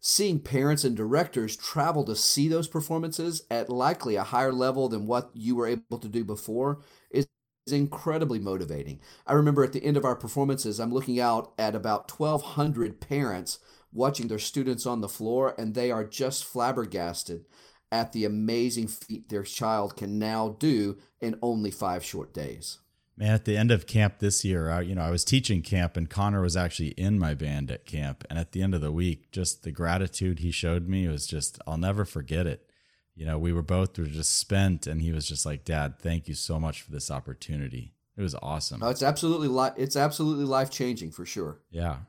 Seeing 0.00 0.40
parents 0.40 0.84
and 0.84 0.96
directors 0.96 1.54
travel 1.54 2.02
to 2.04 2.16
see 2.16 2.48
those 2.48 2.66
performances 2.66 3.42
at 3.50 3.68
likely 3.68 4.16
a 4.16 4.22
higher 4.22 4.54
level 4.54 4.88
than 4.88 5.06
what 5.06 5.30
you 5.34 5.54
were 5.54 5.66
able 5.66 5.98
to 5.98 6.08
do 6.08 6.24
before 6.24 6.80
is 7.10 7.26
incredibly 7.70 8.38
motivating. 8.38 8.98
I 9.26 9.34
remember 9.34 9.62
at 9.62 9.74
the 9.74 9.84
end 9.84 9.98
of 9.98 10.04
our 10.06 10.16
performances, 10.16 10.80
I'm 10.80 10.94
looking 10.94 11.20
out 11.20 11.52
at 11.58 11.74
about 11.74 12.10
1,200 12.10 13.02
parents 13.02 13.58
watching 13.92 14.28
their 14.28 14.38
students 14.38 14.86
on 14.86 15.02
the 15.02 15.10
floor, 15.10 15.54
and 15.58 15.74
they 15.74 15.90
are 15.90 16.04
just 16.04 16.44
flabbergasted 16.44 17.44
at 17.92 18.12
the 18.12 18.24
amazing 18.24 18.88
feat 18.88 19.28
their 19.28 19.42
child 19.42 19.96
can 19.96 20.18
now 20.18 20.56
do 20.58 20.98
in 21.20 21.38
only 21.42 21.70
five 21.70 22.04
short 22.04 22.34
days. 22.34 22.78
Man, 23.18 23.32
at 23.32 23.46
the 23.46 23.56
end 23.56 23.70
of 23.70 23.86
camp 23.86 24.18
this 24.18 24.44
year, 24.44 24.70
I, 24.70 24.82
you 24.82 24.94
know, 24.94 25.02
I 25.02 25.10
was 25.10 25.24
teaching 25.24 25.62
camp, 25.62 25.96
and 25.96 26.10
Connor 26.10 26.42
was 26.42 26.54
actually 26.54 26.88
in 26.88 27.18
my 27.18 27.32
band 27.32 27.70
at 27.70 27.86
camp. 27.86 28.24
And 28.28 28.38
at 28.38 28.52
the 28.52 28.60
end 28.60 28.74
of 28.74 28.82
the 28.82 28.92
week, 28.92 29.30
just 29.32 29.62
the 29.62 29.70
gratitude 29.70 30.40
he 30.40 30.50
showed 30.50 30.86
me 30.86 31.08
was 31.08 31.26
just—I'll 31.26 31.78
never 31.78 32.04
forget 32.04 32.46
it. 32.46 32.68
You 33.14 33.24
know, 33.24 33.38
we 33.38 33.54
were 33.54 33.62
both 33.62 33.98
were 33.98 34.04
just 34.04 34.36
spent, 34.36 34.86
and 34.86 35.00
he 35.00 35.12
was 35.12 35.26
just 35.26 35.46
like, 35.46 35.64
"Dad, 35.64 35.98
thank 35.98 36.28
you 36.28 36.34
so 36.34 36.60
much 36.60 36.82
for 36.82 36.90
this 36.90 37.10
opportunity. 37.10 37.94
It 38.18 38.22
was 38.22 38.34
awesome." 38.42 38.82
Oh, 38.82 38.90
it's 38.90 39.02
absolutely 39.02 39.48
li- 39.48 39.70
it's 39.78 39.96
absolutely 39.96 40.44
life 40.44 40.68
changing 40.70 41.12
for 41.12 41.24
sure. 41.24 41.62
Yeah, 41.70 42.00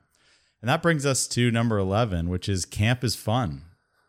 and 0.62 0.68
that 0.68 0.82
brings 0.82 1.06
us 1.06 1.26
to 1.30 1.52
number 1.52 1.78
eleven, 1.78 2.28
which 2.28 2.50
is 2.50 2.66
camp 2.66 3.06
is 3.06 3.16
fun. 3.16 3.62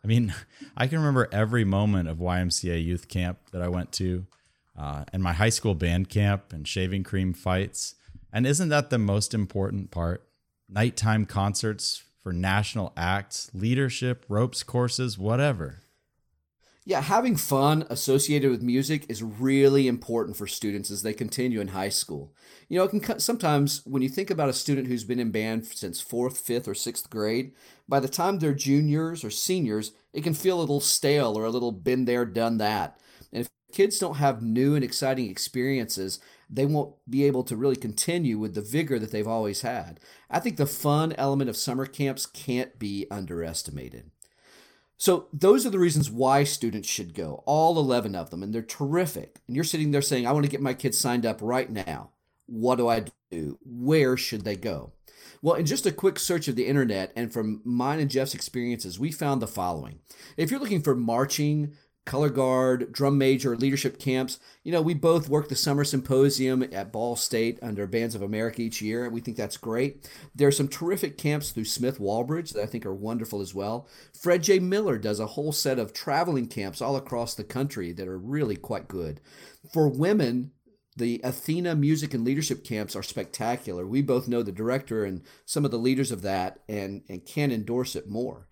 I 0.03 0.07
mean, 0.07 0.35
I 0.77 0.87
can 0.87 0.99
remember 0.99 1.29
every 1.33 1.65
moment 1.65 2.09
of 2.09 2.19
YMCA 2.19 2.83
youth 2.83 3.09
camp 3.09 3.39
that 3.53 3.63
I 3.63 3.69
went 3.69 3.93
to 3.93 4.27
uh, 4.79 5.05
and 5.13 5.23
my 5.23 5.33
high 5.33 5.49
school 5.49 5.75
band 5.75 6.09
camp 6.09 6.53
and 6.53 6.67
shaving 6.67 7.03
cream 7.03 7.33
fights. 7.33 7.97
And 8.33 8.47
isn't 8.47 8.69
that 8.69 8.91
the 8.91 8.99
most 8.99 9.35
important 9.35 9.91
part? 9.91 10.25
Nighttime 10.69 11.27
concerts 11.27 12.03
for 12.23 12.33
national 12.33 12.93
acts, 12.97 13.51
leadership, 13.55 14.25
ropes 14.29 14.63
courses, 14.63 15.19
whatever. 15.19 15.81
Yeah, 16.89 17.03
having 17.03 17.37
fun 17.37 17.85
associated 17.91 18.51
with 18.51 18.63
music 18.63 19.05
is 19.11 19.23
really 19.23 19.89
important 19.89 20.39
for 20.39 20.47
students 20.47 20.91
as 20.91 21.03
they 21.03 21.13
continue 21.13 21.61
in 21.61 21.69
high 21.69 21.91
school. 21.91 22.33
You 22.71 22.79
know, 22.79 22.85
it 22.85 23.03
can 23.03 23.21
sometimes 23.21 23.85
when 23.85 24.01
you 24.01 24.09
think 24.09 24.31
about 24.31 24.49
a 24.49 24.55
student 24.55 24.87
who's 24.87 25.05
been 25.05 25.19
in 25.19 25.31
band 25.31 25.67
since 25.67 26.03
4th, 26.03 26.41
5th 26.43 26.67
or 26.67 26.73
6th 26.73 27.11
grade, 27.11 27.53
by 27.87 28.01
the 28.01 28.09
time 28.09 28.39
they're 28.39 28.55
juniors 28.55 29.23
or 29.23 29.29
seniors, 29.29 29.93
it 30.15 30.25
can 30.25 30.33
feel 30.33 30.59
a 30.59 30.63
little 30.63 30.81
stale 30.81 31.37
or 31.37 31.45
a 31.45 31.51
little 31.51 31.73
been 31.73 32.07
there, 32.07 32.25
done 32.25 32.57
that. 32.57 32.99
And 33.35 33.43
if 33.43 33.51
kids 33.71 33.99
don't 33.99 34.17
have 34.17 34.41
new 34.41 34.75
and 34.75 34.83
exciting 34.83 35.29
experiences, 35.29 36.21
they 36.49 36.65
won't 36.65 36.95
be 37.07 37.25
able 37.25 37.43
to 37.45 37.57
really 37.59 37.77
continue 37.77 38.39
with 38.39 38.55
the 38.55 38.63
vigor 38.63 38.99
that 38.99 39.13
they've 39.13 39.29
always 39.29 39.61
had. 39.61 40.01
I 40.31 40.41
think 40.41 40.57
the 40.57 40.65
fun 40.65 41.13
element 41.19 41.51
of 41.51 41.57
summer 41.59 41.85
camps 41.85 42.25
can't 42.25 42.79
be 42.79 43.07
underestimated. 43.11 44.11
So, 45.01 45.29
those 45.33 45.65
are 45.65 45.71
the 45.71 45.79
reasons 45.79 46.11
why 46.11 46.43
students 46.43 46.89
should 46.89 47.15
go, 47.15 47.45
all 47.47 47.79
11 47.79 48.17
of 48.17 48.31
them, 48.31 48.43
and 48.43 48.53
they're 48.53 48.63
terrific. 48.63 49.41
And 49.47 49.55
you're 49.55 49.65
sitting 49.65 49.93
there 49.93 50.03
saying, 50.03 50.27
I 50.27 50.33
want 50.33 50.45
to 50.45 50.51
get 50.51 50.61
my 50.61 50.75
kids 50.75 50.99
signed 50.99 51.25
up 51.25 51.39
right 51.41 51.71
now. 51.71 52.11
What 52.47 52.77
do 52.77 52.89
I 52.89 53.05
do? 53.31 53.59
Where 53.65 54.17
should 54.17 54.43
they 54.45 54.57
go? 54.57 54.93
Well, 55.41 55.55
in 55.55 55.67
just 55.67 55.87
a 55.87 55.93
quick 55.93 56.19
search 56.19 56.49
of 56.49 56.57
the 56.57 56.67
internet 56.67 57.13
and 57.15 57.33
from 57.33 57.61
mine 57.65 58.01
and 58.01 58.11
Jeff's 58.11 58.35
experiences, 58.35 58.99
we 58.99 59.13
found 59.13 59.41
the 59.41 59.47
following. 59.47 60.01
If 60.37 60.51
you're 60.51 60.59
looking 60.59 60.83
for 60.83 60.97
marching, 60.97 61.75
color 62.09 62.31
guard, 62.31 62.91
drum 62.91 63.19
major, 63.19 63.55
leadership 63.55 63.99
camps. 63.99 64.41
You 64.65 64.73
know, 64.73 64.81
we 64.81 64.95
both 64.95 65.29
work 65.29 65.49
the 65.49 65.55
summer 65.55 65.85
symposium 65.85 66.63
at 66.73 66.91
Ball 66.91 67.17
State 67.17 67.59
under 67.61 67.87
Bands 67.87 68.15
of 68.15 68.23
America 68.23 68.63
each 68.63 68.81
year, 68.81 69.05
and 69.05 69.13
we 69.13 69.21
think 69.21 69.37
that's 69.37 69.59
great. 69.59 70.11
There 70.35 70.49
are 70.49 70.53
some 70.53 70.69
terrific 70.69 71.19
camps 71.19 71.51
through 71.51 71.67
Smith 71.67 72.01
Walbridge 72.01 72.53
that 72.53 72.63
I 72.63 72.67
think 72.67 72.87
are 72.87 72.95
wonderful 72.95 73.43
as 73.43 73.55
well. 73.55 73.87
Fred 74.19 74.43
J. 74.43 74.59
Miller 74.59 74.97
does 74.97 75.21
a 75.21 75.27
whole 75.27 75.53
set 75.53 75.79
of 75.79 75.93
traveling 75.93 76.49
camps 76.49 76.81
all 76.81 76.97
across 76.97 77.35
the 77.35 77.45
country 77.45 77.93
that 77.93 78.09
are 78.09 78.19
really 78.19 78.57
quite 78.57 78.89
good. 78.89 79.21
For 79.75 79.87
women, 79.87 80.53
the 80.97 81.21
Athena 81.23 81.77
Music 81.77 82.15
and 82.15 82.25
Leadership 82.25 82.65
Camps 82.65 82.97
are 82.97 83.03
spectacular. 83.03 83.87
We 83.87 84.01
both 84.01 84.29
know 84.29 84.43
the 84.43 84.51
director 84.51 85.05
and 85.05 85.23
some 85.45 85.67
of 85.67 85.71
the 85.71 85.79
leaders 85.79 86.11
of 86.11 86.23
that 86.23 86.61
and, 86.69 87.03
and 87.09 87.25
can 87.25 87.53
endorse 87.53 87.95
it 87.95 88.09
more. 88.09 88.48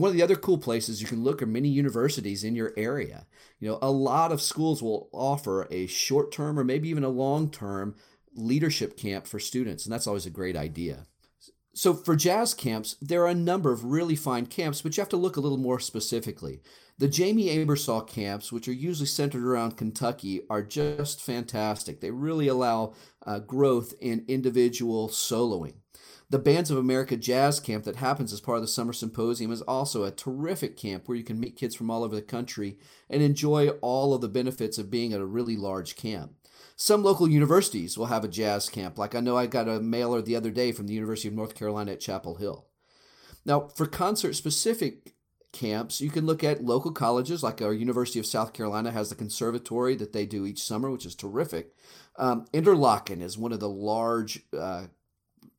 One 0.00 0.08
of 0.08 0.16
the 0.16 0.22
other 0.22 0.36
cool 0.36 0.58
places 0.58 1.00
you 1.00 1.06
can 1.06 1.22
look 1.22 1.42
are 1.42 1.46
many 1.46 1.68
universities 1.68 2.44
in 2.44 2.54
your 2.54 2.72
area. 2.76 3.26
You 3.60 3.68
know, 3.68 3.78
a 3.80 3.90
lot 3.90 4.32
of 4.32 4.42
schools 4.42 4.82
will 4.82 5.08
offer 5.12 5.68
a 5.70 5.86
short 5.86 6.32
term 6.32 6.58
or 6.58 6.64
maybe 6.64 6.88
even 6.88 7.04
a 7.04 7.08
long 7.08 7.50
term 7.50 7.94
leadership 8.34 8.96
camp 8.96 9.26
for 9.26 9.38
students, 9.38 9.84
and 9.84 9.92
that's 9.92 10.06
always 10.06 10.26
a 10.26 10.30
great 10.30 10.56
idea. 10.56 11.06
So, 11.76 11.92
for 11.92 12.14
jazz 12.14 12.54
camps, 12.54 12.96
there 13.00 13.22
are 13.22 13.28
a 13.28 13.34
number 13.34 13.72
of 13.72 13.84
really 13.84 14.14
fine 14.14 14.46
camps, 14.46 14.82
but 14.82 14.96
you 14.96 15.00
have 15.00 15.08
to 15.10 15.16
look 15.16 15.36
a 15.36 15.40
little 15.40 15.58
more 15.58 15.80
specifically. 15.80 16.60
The 16.98 17.08
Jamey 17.08 17.46
Aebersold 17.46 18.08
camps, 18.08 18.52
which 18.52 18.68
are 18.68 18.72
usually 18.72 19.06
centered 19.06 19.44
around 19.44 19.76
Kentucky, 19.76 20.42
are 20.48 20.62
just 20.62 21.20
fantastic. 21.20 22.00
They 22.00 22.12
really 22.12 22.46
allow 22.46 22.94
uh, 23.26 23.40
growth 23.40 23.94
in 24.00 24.24
individual 24.28 25.08
soloing. 25.08 25.74
The 26.34 26.40
Bands 26.40 26.68
of 26.68 26.78
America 26.78 27.16
Jazz 27.16 27.60
Camp 27.60 27.84
that 27.84 27.94
happens 27.94 28.32
as 28.32 28.40
part 28.40 28.56
of 28.56 28.62
the 28.62 28.66
Summer 28.66 28.92
Symposium 28.92 29.52
is 29.52 29.62
also 29.62 30.02
a 30.02 30.10
terrific 30.10 30.76
camp 30.76 31.06
where 31.06 31.16
you 31.16 31.22
can 31.22 31.38
meet 31.38 31.54
kids 31.54 31.76
from 31.76 31.92
all 31.92 32.02
over 32.02 32.16
the 32.16 32.22
country 32.22 32.76
and 33.08 33.22
enjoy 33.22 33.68
all 33.82 34.12
of 34.12 34.20
the 34.20 34.26
benefits 34.26 34.76
of 34.76 34.90
being 34.90 35.12
at 35.12 35.20
a 35.20 35.24
really 35.24 35.56
large 35.56 35.94
camp. 35.94 36.32
Some 36.74 37.04
local 37.04 37.28
universities 37.28 37.96
will 37.96 38.06
have 38.06 38.24
a 38.24 38.28
jazz 38.28 38.68
camp, 38.68 38.98
like 38.98 39.14
I 39.14 39.20
know 39.20 39.36
I 39.36 39.46
got 39.46 39.68
a 39.68 39.78
mailer 39.78 40.20
the 40.20 40.34
other 40.34 40.50
day 40.50 40.72
from 40.72 40.88
the 40.88 40.92
University 40.92 41.28
of 41.28 41.34
North 41.34 41.54
Carolina 41.54 41.92
at 41.92 42.00
Chapel 42.00 42.34
Hill. 42.34 42.66
Now, 43.46 43.68
for 43.68 43.86
concert 43.86 44.32
specific 44.32 45.14
camps, 45.52 46.00
you 46.00 46.10
can 46.10 46.26
look 46.26 46.42
at 46.42 46.64
local 46.64 46.90
colleges, 46.90 47.44
like 47.44 47.62
our 47.62 47.72
University 47.72 48.18
of 48.18 48.26
South 48.26 48.52
Carolina 48.52 48.90
has 48.90 49.08
the 49.08 49.14
conservatory 49.14 49.94
that 49.94 50.12
they 50.12 50.26
do 50.26 50.46
each 50.46 50.64
summer, 50.64 50.90
which 50.90 51.06
is 51.06 51.14
terrific. 51.14 51.76
Um, 52.16 52.46
Interlochen 52.52 53.22
is 53.22 53.38
one 53.38 53.52
of 53.52 53.60
the 53.60 53.68
large 53.68 54.40
uh, 54.52 54.86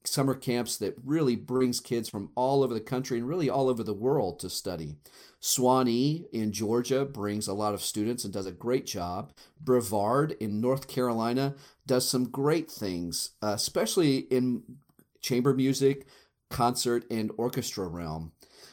summer 0.08 0.36
camps 0.36 0.78
that 0.78 0.96
really 1.04 1.36
brings 1.36 1.80
kids 1.80 2.10
from 2.10 2.32
all 2.36 2.64
over 2.64 2.74
the 2.74 2.80
country 2.80 3.18
and 3.18 3.28
really 3.28 3.50
all 3.50 3.70
over 3.70 3.84
the 3.84 3.94
world 3.94 4.40
to 4.40 4.50
study. 4.50 4.96
Sewanee 5.42 6.26
in 6.32 6.52
Georgia 6.52 7.06
brings 7.06 7.48
a 7.48 7.54
lot 7.54 7.74
of 7.74 7.82
students 7.82 8.24
and 8.24 8.34
does 8.34 8.48
a 8.48 8.52
great 8.52 8.86
job. 8.86 9.32
Brevard 9.60 10.36
in 10.40 10.60
North 10.60 10.88
Carolina 10.88 11.56
does 11.86 12.10
some 12.10 12.30
great 12.30 12.72
things, 12.72 13.32
uh, 13.44 13.54
especially 13.56 14.18
in 14.18 14.64
chamber 15.22 15.54
music, 15.54 16.08
concert, 16.50 17.06
and 17.12 17.32
orchestra 17.38 17.88
realm. 17.88 18.32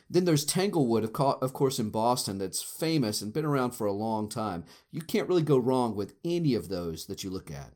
Then 0.09 0.25
there's 0.25 0.45
Tanglewood, 0.45 1.05
of 1.19 1.53
course, 1.53 1.79
in 1.79 1.91
Boston, 1.91 2.39
that's 2.39 2.63
famous 2.63 3.23
and 3.23 3.33
been 3.33 3.47
around 3.47 3.73
for 3.73 3.87
a 3.87 3.93
long 3.93 4.29
time. 4.29 4.65
You 4.91 5.01
can't 5.01 5.29
really 5.29 5.43
go 5.43 5.57
wrong 5.57 5.97
with 5.97 6.15
any 6.25 6.55
of 6.55 6.69
those 6.69 7.07
that 7.07 7.25
you 7.25 7.31
look 7.31 7.51
at. 7.51 7.73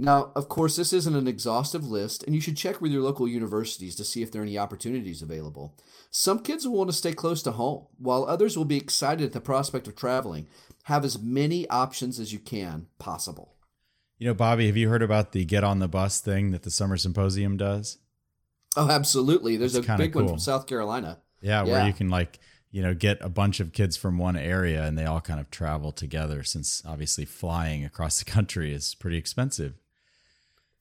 Now, 0.00 0.30
of 0.36 0.48
course, 0.48 0.76
this 0.76 0.92
isn't 0.92 1.16
an 1.16 1.26
exhaustive 1.26 1.88
list, 1.88 2.22
and 2.22 2.32
you 2.32 2.40
should 2.40 2.56
check 2.56 2.80
with 2.80 2.92
your 2.92 3.02
local 3.02 3.26
universities 3.26 3.96
to 3.96 4.04
see 4.04 4.22
if 4.22 4.30
there 4.30 4.42
are 4.42 4.44
any 4.44 4.56
opportunities 4.56 5.22
available. 5.22 5.74
Some 6.10 6.38
kids 6.38 6.66
will 6.66 6.76
want 6.76 6.90
to 6.90 6.96
stay 6.96 7.12
close 7.12 7.42
to 7.42 7.52
home, 7.52 7.86
while 7.98 8.24
others 8.24 8.56
will 8.56 8.64
be 8.64 8.76
excited 8.76 9.26
at 9.26 9.32
the 9.32 9.40
prospect 9.40 9.88
of 9.88 9.96
traveling. 9.96 10.46
Have 10.84 11.04
as 11.04 11.18
many 11.18 11.68
options 11.68 12.20
as 12.20 12.32
you 12.32 12.38
can 12.38 12.86
possible. 13.00 13.56
You 14.18 14.28
know, 14.28 14.34
Bobby, 14.34 14.66
have 14.66 14.76
you 14.76 14.88
heard 14.88 15.02
about 15.02 15.32
the 15.32 15.44
get 15.44 15.64
on 15.64 15.80
the 15.80 15.88
bus 15.88 16.20
thing 16.20 16.52
that 16.52 16.62
the 16.62 16.70
summer 16.70 16.96
symposium 16.96 17.56
does? 17.56 17.98
Oh, 18.76 18.88
absolutely. 18.88 19.56
There's 19.56 19.74
it's 19.74 19.88
a 19.88 19.96
big 19.96 20.12
cool. 20.12 20.22
one 20.22 20.28
from 20.28 20.38
South 20.38 20.68
Carolina. 20.68 21.18
Yeah, 21.40 21.64
yeah, 21.64 21.72
where 21.72 21.86
you 21.86 21.92
can 21.92 22.08
like 22.08 22.38
you 22.70 22.82
know 22.82 22.94
get 22.94 23.18
a 23.20 23.28
bunch 23.28 23.60
of 23.60 23.72
kids 23.72 23.96
from 23.96 24.18
one 24.18 24.36
area 24.36 24.84
and 24.84 24.98
they 24.98 25.04
all 25.04 25.20
kind 25.20 25.40
of 25.40 25.50
travel 25.50 25.92
together 25.92 26.42
since 26.42 26.82
obviously 26.86 27.24
flying 27.24 27.84
across 27.84 28.18
the 28.18 28.24
country 28.24 28.72
is 28.72 28.94
pretty 28.94 29.16
expensive 29.16 29.74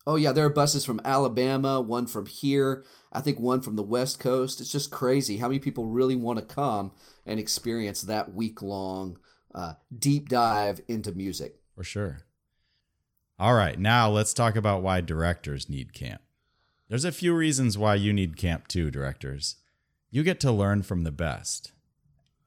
Oh 0.07 0.15
yeah, 0.15 0.31
there 0.31 0.45
are 0.45 0.49
buses 0.49 0.85
from 0.85 1.01
Alabama, 1.03 1.81
one 1.81 2.07
from 2.07 2.27
here, 2.27 2.85
I 3.11 3.19
think 3.19 3.41
one 3.41 3.59
from 3.59 3.75
the 3.75 3.83
West 3.83 4.21
Coast. 4.21 4.61
It's 4.61 4.71
just 4.71 4.89
crazy 4.89 5.35
how 5.35 5.49
many 5.49 5.59
people 5.59 5.85
really 5.85 6.15
want 6.15 6.39
to 6.39 6.45
come 6.45 6.93
and 7.25 7.41
experience 7.41 8.03
that 8.03 8.33
week 8.33 8.61
long 8.61 9.19
uh, 9.53 9.73
deep 9.93 10.29
dive 10.29 10.79
into 10.87 11.11
music. 11.11 11.59
For 11.75 11.83
sure. 11.83 12.21
All 13.37 13.53
right, 13.53 13.77
now 13.77 14.09
let's 14.09 14.33
talk 14.33 14.55
about 14.55 14.81
why 14.81 15.01
directors 15.01 15.69
need 15.69 15.93
camp. 15.93 16.21
There's 16.87 17.05
a 17.05 17.11
few 17.11 17.35
reasons 17.35 17.77
why 17.77 17.95
you 17.95 18.13
need 18.13 18.37
camp 18.37 18.69
too, 18.69 18.89
directors. 18.89 19.57
You 20.09 20.23
get 20.23 20.39
to 20.39 20.53
learn 20.53 20.83
from 20.83 21.03
the 21.03 21.11
best. 21.11 21.73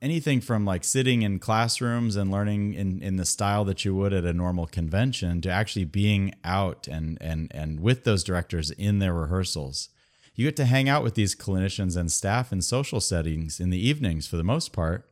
Anything 0.03 0.41
from 0.41 0.65
like 0.65 0.85
sitting 0.85 1.23
in 1.23 1.39
classrooms 1.39 2.17
and 2.17 2.31
learning 2.31 2.75
in, 2.75 3.03
in 3.03 3.17
the 3.17 3.25
style 3.25 3.65
that 3.65 3.85
you 3.85 3.95
would 3.95 4.13
at 4.13 4.25
a 4.25 4.33
normal 4.33 4.67
convention 4.67 5.41
to 5.43 5.51
actually 5.51 5.85
being 5.85 6.35
out 6.45 6.89
and 6.89 7.19
and 7.21 7.51
and 7.55 7.81
with 7.81 8.05
those 8.05 8.25
directors 8.25 8.71
in 8.73 8.99
their 8.99 9.15
rehearsals. 9.15 9.91
You 10.35 10.47
get 10.47 10.57
to 10.57 10.65
hang 10.65 10.89
out 10.89 11.03
with 11.03 11.15
these 11.15 11.35
clinicians 11.35 11.97
and 11.97 12.11
staff 12.11 12.53
in 12.53 12.63
social 12.63 13.01
settings 13.01 13.61
in 13.61 13.71
the 13.71 13.89
evenings 13.89 14.27
for 14.27 14.37
the 14.37 14.45
most 14.45 14.73
part. 14.73 15.11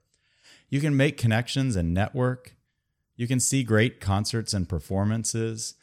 You 0.71 0.81
can 0.81 0.97
make 0.97 1.19
connections 1.19 1.77
and 1.77 1.93
network. 1.93 2.55
You 3.17 3.27
can 3.27 3.41
see 3.41 3.63
great 3.63 4.01
concerts 4.01 4.55
and 4.55 4.69
performances. 4.69 5.75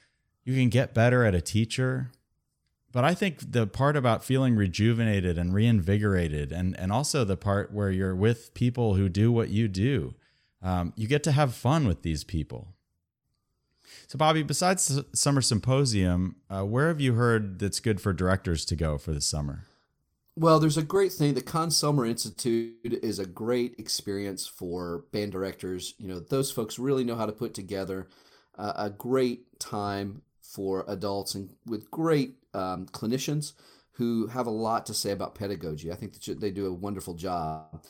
You 0.44 0.56
can 0.56 0.70
get 0.70 0.94
better 0.94 1.26
at 1.26 1.36
a 1.36 1.42
teacher. 1.42 2.12
But 2.96 3.04
I 3.04 3.14
think 3.14 3.52
the 3.52 3.68
part 3.68 3.98
about 3.98 4.24
feeling 4.24 4.56
rejuvenated 4.56 5.38
and 5.38 5.54
reinvigorated, 5.54 6.54
and, 6.54 6.80
and 6.80 6.94
also 6.94 7.26
the 7.26 7.36
part 7.36 7.74
where 7.74 7.92
you're 7.92 8.16
with 8.16 8.54
people 8.54 8.94
who 8.94 9.10
do 9.10 9.34
what 9.34 9.50
you 9.50 9.68
do, 9.68 10.16
um, 10.62 10.94
you 10.96 11.06
get 11.06 11.22
to 11.24 11.34
have 11.34 11.54
fun 11.54 11.90
with 11.90 12.04
these 12.04 12.24
people. 12.24 12.70
So, 14.08 14.18
Bobby, 14.18 14.44
besides 14.44 14.88
the 14.88 15.06
Summer 15.12 15.42
Symposium, 15.42 16.38
uh, 16.50 16.64
where 16.64 16.88
have 16.88 17.02
you 17.02 17.16
heard 17.16 17.60
that's 17.60 17.82
good 17.82 18.00
for 18.00 18.14
directors 18.14 18.64
to 18.64 18.78
go 18.78 18.98
for 18.98 19.12
the 19.12 19.20
summer? 19.20 19.66
Well, 20.38 20.62
there's 20.62 20.78
a 20.78 20.82
great 20.82 21.12
thing. 21.12 21.34
The 21.34 21.42
Conn 21.42 21.72
Selmer 21.72 22.10
Institute 22.10 22.78
is 23.04 23.20
a 23.20 23.26
great 23.26 23.76
experience 23.78 24.48
for 24.48 25.04
band 25.12 25.34
directors. 25.34 25.96
You 25.98 26.08
know, 26.08 26.22
those 26.22 26.50
folks 26.50 26.80
really 26.80 27.04
know 27.04 27.18
how 27.18 27.26
to 27.26 27.34
put 27.34 27.54
together 27.54 28.08
uh, 28.58 28.72
a 28.78 28.90
great 28.90 29.60
time 29.60 30.22
for 30.42 30.86
adults 30.88 31.36
and 31.36 31.50
with 31.66 31.92
great 31.92 32.36
um, 32.56 32.86
clinicians 32.88 33.54
who 33.98 34.28
have 34.28 34.48
a 34.48 34.58
lot 34.68 34.86
to 34.86 34.94
say 34.94 35.12
about 35.12 35.36
pedagogy. 35.36 35.92
I 35.92 35.96
think 35.96 36.14
that 36.14 36.40
they 36.40 36.52
do 36.52 36.66
a 36.68 36.74
wonderful 36.74 37.14
job. 37.14 37.84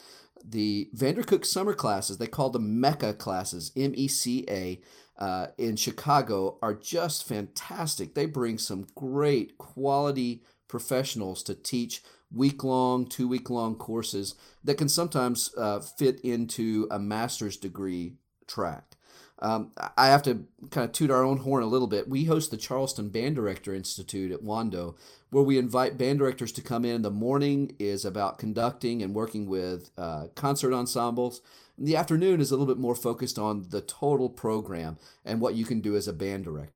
The 0.43 0.89
Vandercook 0.95 1.45
summer 1.45 1.73
classes, 1.73 2.17
they 2.17 2.27
call 2.27 2.49
them 2.51 2.81
MECA 2.81 3.17
classes, 3.17 3.71
M 3.75 3.93
E 3.95 4.07
C 4.07 4.45
A, 4.49 4.81
uh, 5.17 5.47
in 5.57 5.75
Chicago, 5.75 6.59
are 6.61 6.73
just 6.75 7.27
fantastic. 7.27 8.13
They 8.13 8.27
bring 8.27 8.59
some 8.59 8.85
great 8.95 9.57
quality 9.57 10.43
professionals 10.67 11.43
to 11.43 11.55
teach 11.55 12.03
week 12.31 12.63
long, 12.63 13.07
two 13.07 13.27
week 13.27 13.49
long 13.49 13.75
courses 13.75 14.35
that 14.63 14.77
can 14.77 14.89
sometimes 14.89 15.51
uh, 15.57 15.79
fit 15.79 16.19
into 16.21 16.87
a 16.91 16.99
master's 16.99 17.57
degree 17.57 18.17
track. 18.45 18.94
Um, 19.39 19.71
I 19.97 20.07
have 20.07 20.23
to 20.23 20.45
kind 20.71 20.85
of 20.85 20.93
toot 20.93 21.11
our 21.11 21.23
own 21.23 21.37
horn 21.39 21.61
a 21.61 21.67
little 21.67 21.87
bit. 21.87 22.07
We 22.07 22.23
host 22.25 22.51
the 22.51 22.57
Charleston 22.57 23.09
Band 23.09 23.35
Director 23.35 23.75
Institute 23.75 24.31
at 24.31 24.43
Wando, 24.43 24.95
where 25.29 25.43
we 25.43 25.57
invite 25.57 25.97
band 25.97 26.19
directors 26.19 26.53
to 26.53 26.61
come 26.61 26.85
in. 26.85 27.01
The 27.01 27.11
morning 27.11 27.75
is 27.77 28.05
about 28.05 28.39
conducting 28.39 29.03
and 29.03 29.13
working 29.13 29.47
with 29.47 29.91
uh, 29.97 30.27
concert 30.35 30.73
ensembles. 30.73 31.41
And 31.77 31.85
the 31.85 31.97
afternoon 31.97 32.39
is 32.39 32.51
a 32.51 32.55
little 32.55 32.73
bit 32.73 32.81
more 32.81 32.95
focused 32.95 33.37
on 33.37 33.67
the 33.69 33.81
total 33.81 34.29
program 34.29 34.97
and 35.25 35.41
what 35.41 35.55
you 35.55 35.65
can 35.65 35.81
do 35.81 35.97
as 35.97 36.07
a 36.07 36.13
band 36.13 36.45
director. 36.45 36.71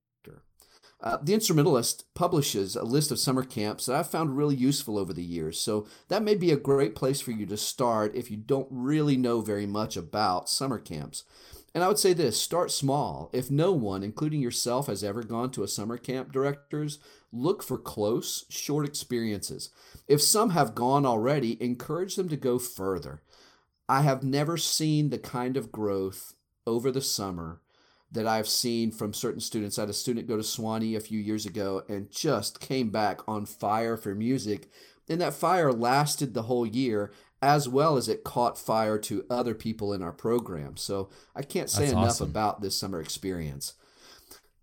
Uh, 1.01 1.17
the 1.23 1.33
Instrumentalist 1.33 2.03
publishes 2.13 2.75
a 2.75 2.83
list 2.83 3.09
of 3.09 3.19
summer 3.19 3.43
camps 3.43 3.85
that 3.85 3.95
I've 3.95 4.09
found 4.09 4.35
really 4.35 4.57
useful 4.57 4.97
over 4.97 5.13
the 5.13 5.23
years, 5.23 5.57
so 5.57 5.87
that 6.09 6.23
may 6.23 6.35
be 6.35 6.51
a 6.51 6.57
great 6.57 6.93
place 6.93 7.21
for 7.21 7.31
you 7.31 7.45
to 7.45 7.55
start 7.55 8.15
if 8.15 8.29
you 8.29 8.35
don't 8.35 8.67
really 8.69 9.15
know 9.15 9.39
very 9.39 9.65
much 9.65 9.95
about 9.95 10.49
summer 10.49 10.77
camps. 10.77 11.23
And 11.73 11.83
I 11.83 11.87
would 11.87 11.99
say 11.99 12.13
this 12.13 12.41
start 12.41 12.71
small. 12.71 13.29
If 13.33 13.51
no 13.51 13.71
one, 13.71 14.03
including 14.03 14.41
yourself, 14.41 14.87
has 14.87 15.03
ever 15.03 15.23
gone 15.23 15.51
to 15.51 15.63
a 15.63 15.67
summer 15.67 15.97
camp 15.97 16.31
directors, 16.31 16.99
look 17.31 17.61
for 17.61 17.77
close, 17.77 18.45
short 18.49 18.87
experiences. 18.87 19.69
If 20.07 20.21
some 20.21 20.51
have 20.51 20.75
gone 20.75 21.05
already, 21.05 21.61
encourage 21.61 22.15
them 22.15 22.29
to 22.29 22.37
go 22.37 22.57
further. 22.57 23.21
I 23.87 24.01
have 24.01 24.23
never 24.23 24.57
seen 24.57 25.09
the 25.09 25.19
kind 25.19 25.57
of 25.57 25.71
growth 25.71 26.33
over 26.65 26.91
the 26.91 27.01
summer 27.01 27.61
that 28.11 28.27
I've 28.27 28.47
seen 28.47 28.91
from 28.91 29.13
certain 29.13 29.39
students. 29.39 29.77
I 29.77 29.83
had 29.83 29.89
a 29.89 29.93
student 29.93 30.27
go 30.27 30.37
to 30.37 30.43
Sewanee 30.43 30.95
a 30.95 30.99
few 30.99 31.19
years 31.19 31.45
ago 31.45 31.83
and 31.87 32.11
just 32.11 32.59
came 32.59 32.89
back 32.89 33.27
on 33.27 33.45
fire 33.45 33.97
for 33.97 34.15
music. 34.15 34.69
And 35.07 35.21
that 35.21 35.33
fire 35.33 35.71
lasted 35.71 36.33
the 36.33 36.43
whole 36.43 36.65
year 36.65 37.11
as 37.41 37.69
well 37.69 37.97
as 37.97 38.09
it 38.09 38.23
caught 38.23 38.57
fire 38.57 38.97
to 38.97 39.25
other 39.29 39.53
people 39.53 39.93
in 39.93 40.01
our 40.01 40.11
program. 40.11 40.75
So 40.77 41.09
I 41.35 41.41
can't 41.41 41.69
say 41.69 41.83
That's 41.83 41.91
enough 41.93 42.05
awesome. 42.07 42.29
about 42.29 42.61
this 42.61 42.75
summer 42.75 42.99
experience. 42.99 43.73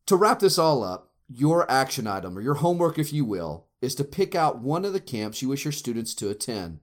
To 0.07 0.17
wrap 0.17 0.41
this 0.41 0.59
all 0.59 0.85
up, 0.85 1.13
your 1.29 1.69
action 1.71 2.07
item, 2.07 2.37
or 2.39 2.41
your 2.41 2.55
homework, 2.55 2.99
if 2.99 3.13
you 3.13 3.25
will, 3.25 3.67
is 3.81 3.95
to 3.97 4.05
pick 4.05 4.35
out 4.35 4.61
one 4.61 4.85
of 4.85 4.93
the 4.93 5.01
camps 5.01 5.43
you 5.43 5.49
wish 5.49 5.65
your 5.65 5.73
students 5.73 6.15
to 6.15 6.31
attend. 6.31 6.81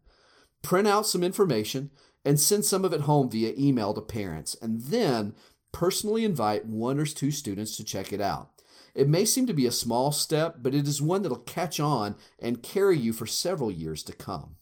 Print 0.61 0.87
out 0.87 1.07
some 1.07 1.23
information 1.23 1.91
and 2.25 2.39
send 2.39 2.65
some 2.65 2.83
of 2.83 2.93
it 2.93 3.01
home 3.01 3.29
via 3.29 3.53
email 3.57 3.93
to 3.93 4.01
parents, 4.01 4.55
and 4.61 4.81
then 4.83 5.35
personally 5.71 6.23
invite 6.23 6.65
one 6.65 6.99
or 6.99 7.05
two 7.05 7.31
students 7.31 7.77
to 7.77 7.83
check 7.83 8.13
it 8.13 8.21
out. 8.21 8.49
It 8.95 9.09
may 9.09 9.25
seem 9.25 9.47
to 9.47 9.53
be 9.53 9.65
a 9.65 9.71
small 9.71 10.11
step, 10.11 10.57
but 10.61 10.75
it 10.75 10.87
is 10.87 11.01
one 11.01 11.23
that'll 11.23 11.39
catch 11.39 11.79
on 11.79 12.15
and 12.39 12.61
carry 12.61 12.97
you 12.97 13.11
for 13.11 13.25
several 13.25 13.71
years 13.71 14.03
to 14.03 14.13
come. 14.13 14.55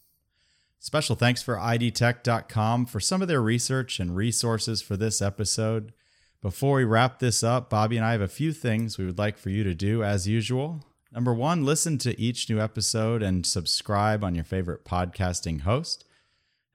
Special 0.84 1.16
thanks 1.16 1.44
for 1.44 1.58
idtech.com 1.58 2.88
for 2.88 3.00
some 3.00 3.22
of 3.22 3.28
their 3.28 3.40
research 3.40 4.00
and 4.00 4.16
resources 4.16 4.82
for 4.82 4.98
this 4.98 5.22
episode. 5.22 5.94
Before 6.42 6.78
we 6.78 6.86
wrap 6.86 7.20
this 7.20 7.44
up, 7.44 7.70
Bobby 7.70 7.98
and 7.98 8.06
I 8.06 8.14
have 8.14 8.22
a 8.22 8.28
few 8.28 8.52
things 8.52 8.98
we 8.98 9.06
would 9.06 9.20
like 9.20 9.38
for 9.38 9.52
you 9.52 9.64
to 9.64 9.76
do 9.76 10.04
as 10.04 10.28
usual. 10.28 10.84
Number 11.12 11.36
one, 11.36 11.64
listen 11.64 12.00
to 12.00 12.20
each 12.20 12.50
new 12.50 12.60
episode 12.60 13.22
and 13.22 13.46
subscribe 13.46 14.24
on 14.24 14.34
your 14.34 14.44
favorite 14.44 14.84
podcasting 14.84 15.62
host. 15.62 16.04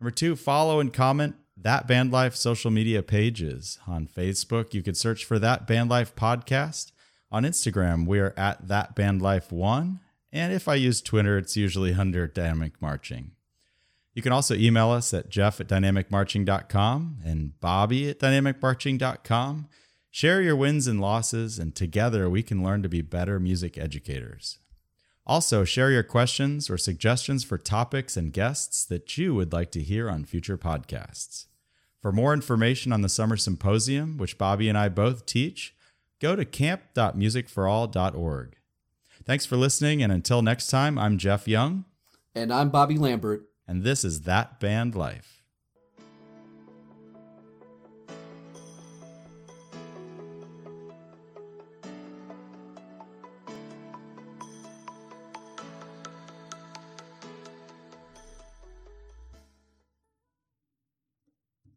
Number 0.01 0.13
two, 0.13 0.37
follow 0.37 0.79
and 0.79 0.93
comment 0.93 1.35
That 1.57 1.89
Band 1.89 2.13
Life 2.13 2.37
social 2.37 2.71
media 2.71 3.03
pages. 3.03 3.81
On 3.89 4.07
Facebook, 4.07 4.73
you 4.73 4.85
could 4.85 4.97
search 4.97 5.25
for 5.25 5.41
That 5.41 5.67
Band 5.67 5.91
Life 5.91 6.15
podcast. 6.15 6.93
On 7.33 7.43
Instagram, 7.43 8.07
we 8.07 8.21
are 8.21 8.35
at 8.37 8.69
That 8.69 8.95
Band 8.95 9.21
Life 9.21 9.51
One. 9.51 9.99
And 10.31 10.53
if 10.53 10.69
I 10.69 10.77
use 10.77 11.03
Twitter, 11.03 11.39
it's 11.39 11.57
usually 11.57 11.93
under 11.93 12.29
Dynamic 12.29 12.81
Marching. 12.81 13.33
You 14.17 14.23
can 14.23 14.33
also 14.33 14.55
email 14.55 14.91
us 14.91 15.13
at 15.13 15.29
jeff 15.29 15.61
at 15.61 15.69
dynamicmarching.com 15.69 17.19
and 17.23 17.61
bobby 17.61 18.09
at 18.09 18.19
dynamicmarching.com. 18.19 19.69
Share 20.11 20.41
your 20.41 20.57
wins 20.57 20.87
and 20.87 21.03
losses, 21.03 21.59
and 21.59 21.75
together 21.75 22.31
we 22.31 22.43
can 22.43 22.65
learn 22.65 22.83
to 22.83 22.89
be 22.89 23.03
better 23.03 23.39
music 23.39 23.77
educators. 23.77 24.59
Also, 25.27 25.65
share 25.65 25.91
your 25.91 26.03
questions 26.03 26.71
or 26.71 26.79
suggestions 26.79 27.45
for 27.45 27.59
topics 27.59 28.17
and 28.17 28.33
guests 28.33 28.87
that 28.87 29.19
you 29.19 29.35
would 29.35 29.53
like 29.53 29.71
to 29.73 29.83
hear 29.83 30.09
on 30.09 30.25
future 30.25 30.57
podcasts. 30.57 31.45
For 32.01 32.11
more 32.11 32.33
information 32.33 32.95
on 32.95 33.03
the 33.03 33.11
Summer 33.11 33.37
Symposium, 33.37 34.17
which 34.17 34.39
Bobby 34.39 34.71
and 34.71 34.79
I 34.79 34.89
both 34.89 35.27
teach, 35.27 35.77
go 36.21 36.35
to 36.35 36.47
camp.musicforall.org. 36.47 38.57
Thanks 39.27 39.45
for 39.45 39.59
listening, 39.59 40.03
and 40.03 40.11
until 40.11 40.41
next 40.41 40.69
time, 40.69 40.99
I'm 40.99 41.19
Jeff 41.19 41.47
Young. 41.47 41.85
And 42.35 42.51
I'm 42.51 42.71
Bobby 42.71 42.97
Lambert 42.97 43.47
and 43.69 43.83
this 43.83 44.05
is 44.05 44.23
That 44.23 44.61
Band 44.61 44.95
Life. 44.95 45.36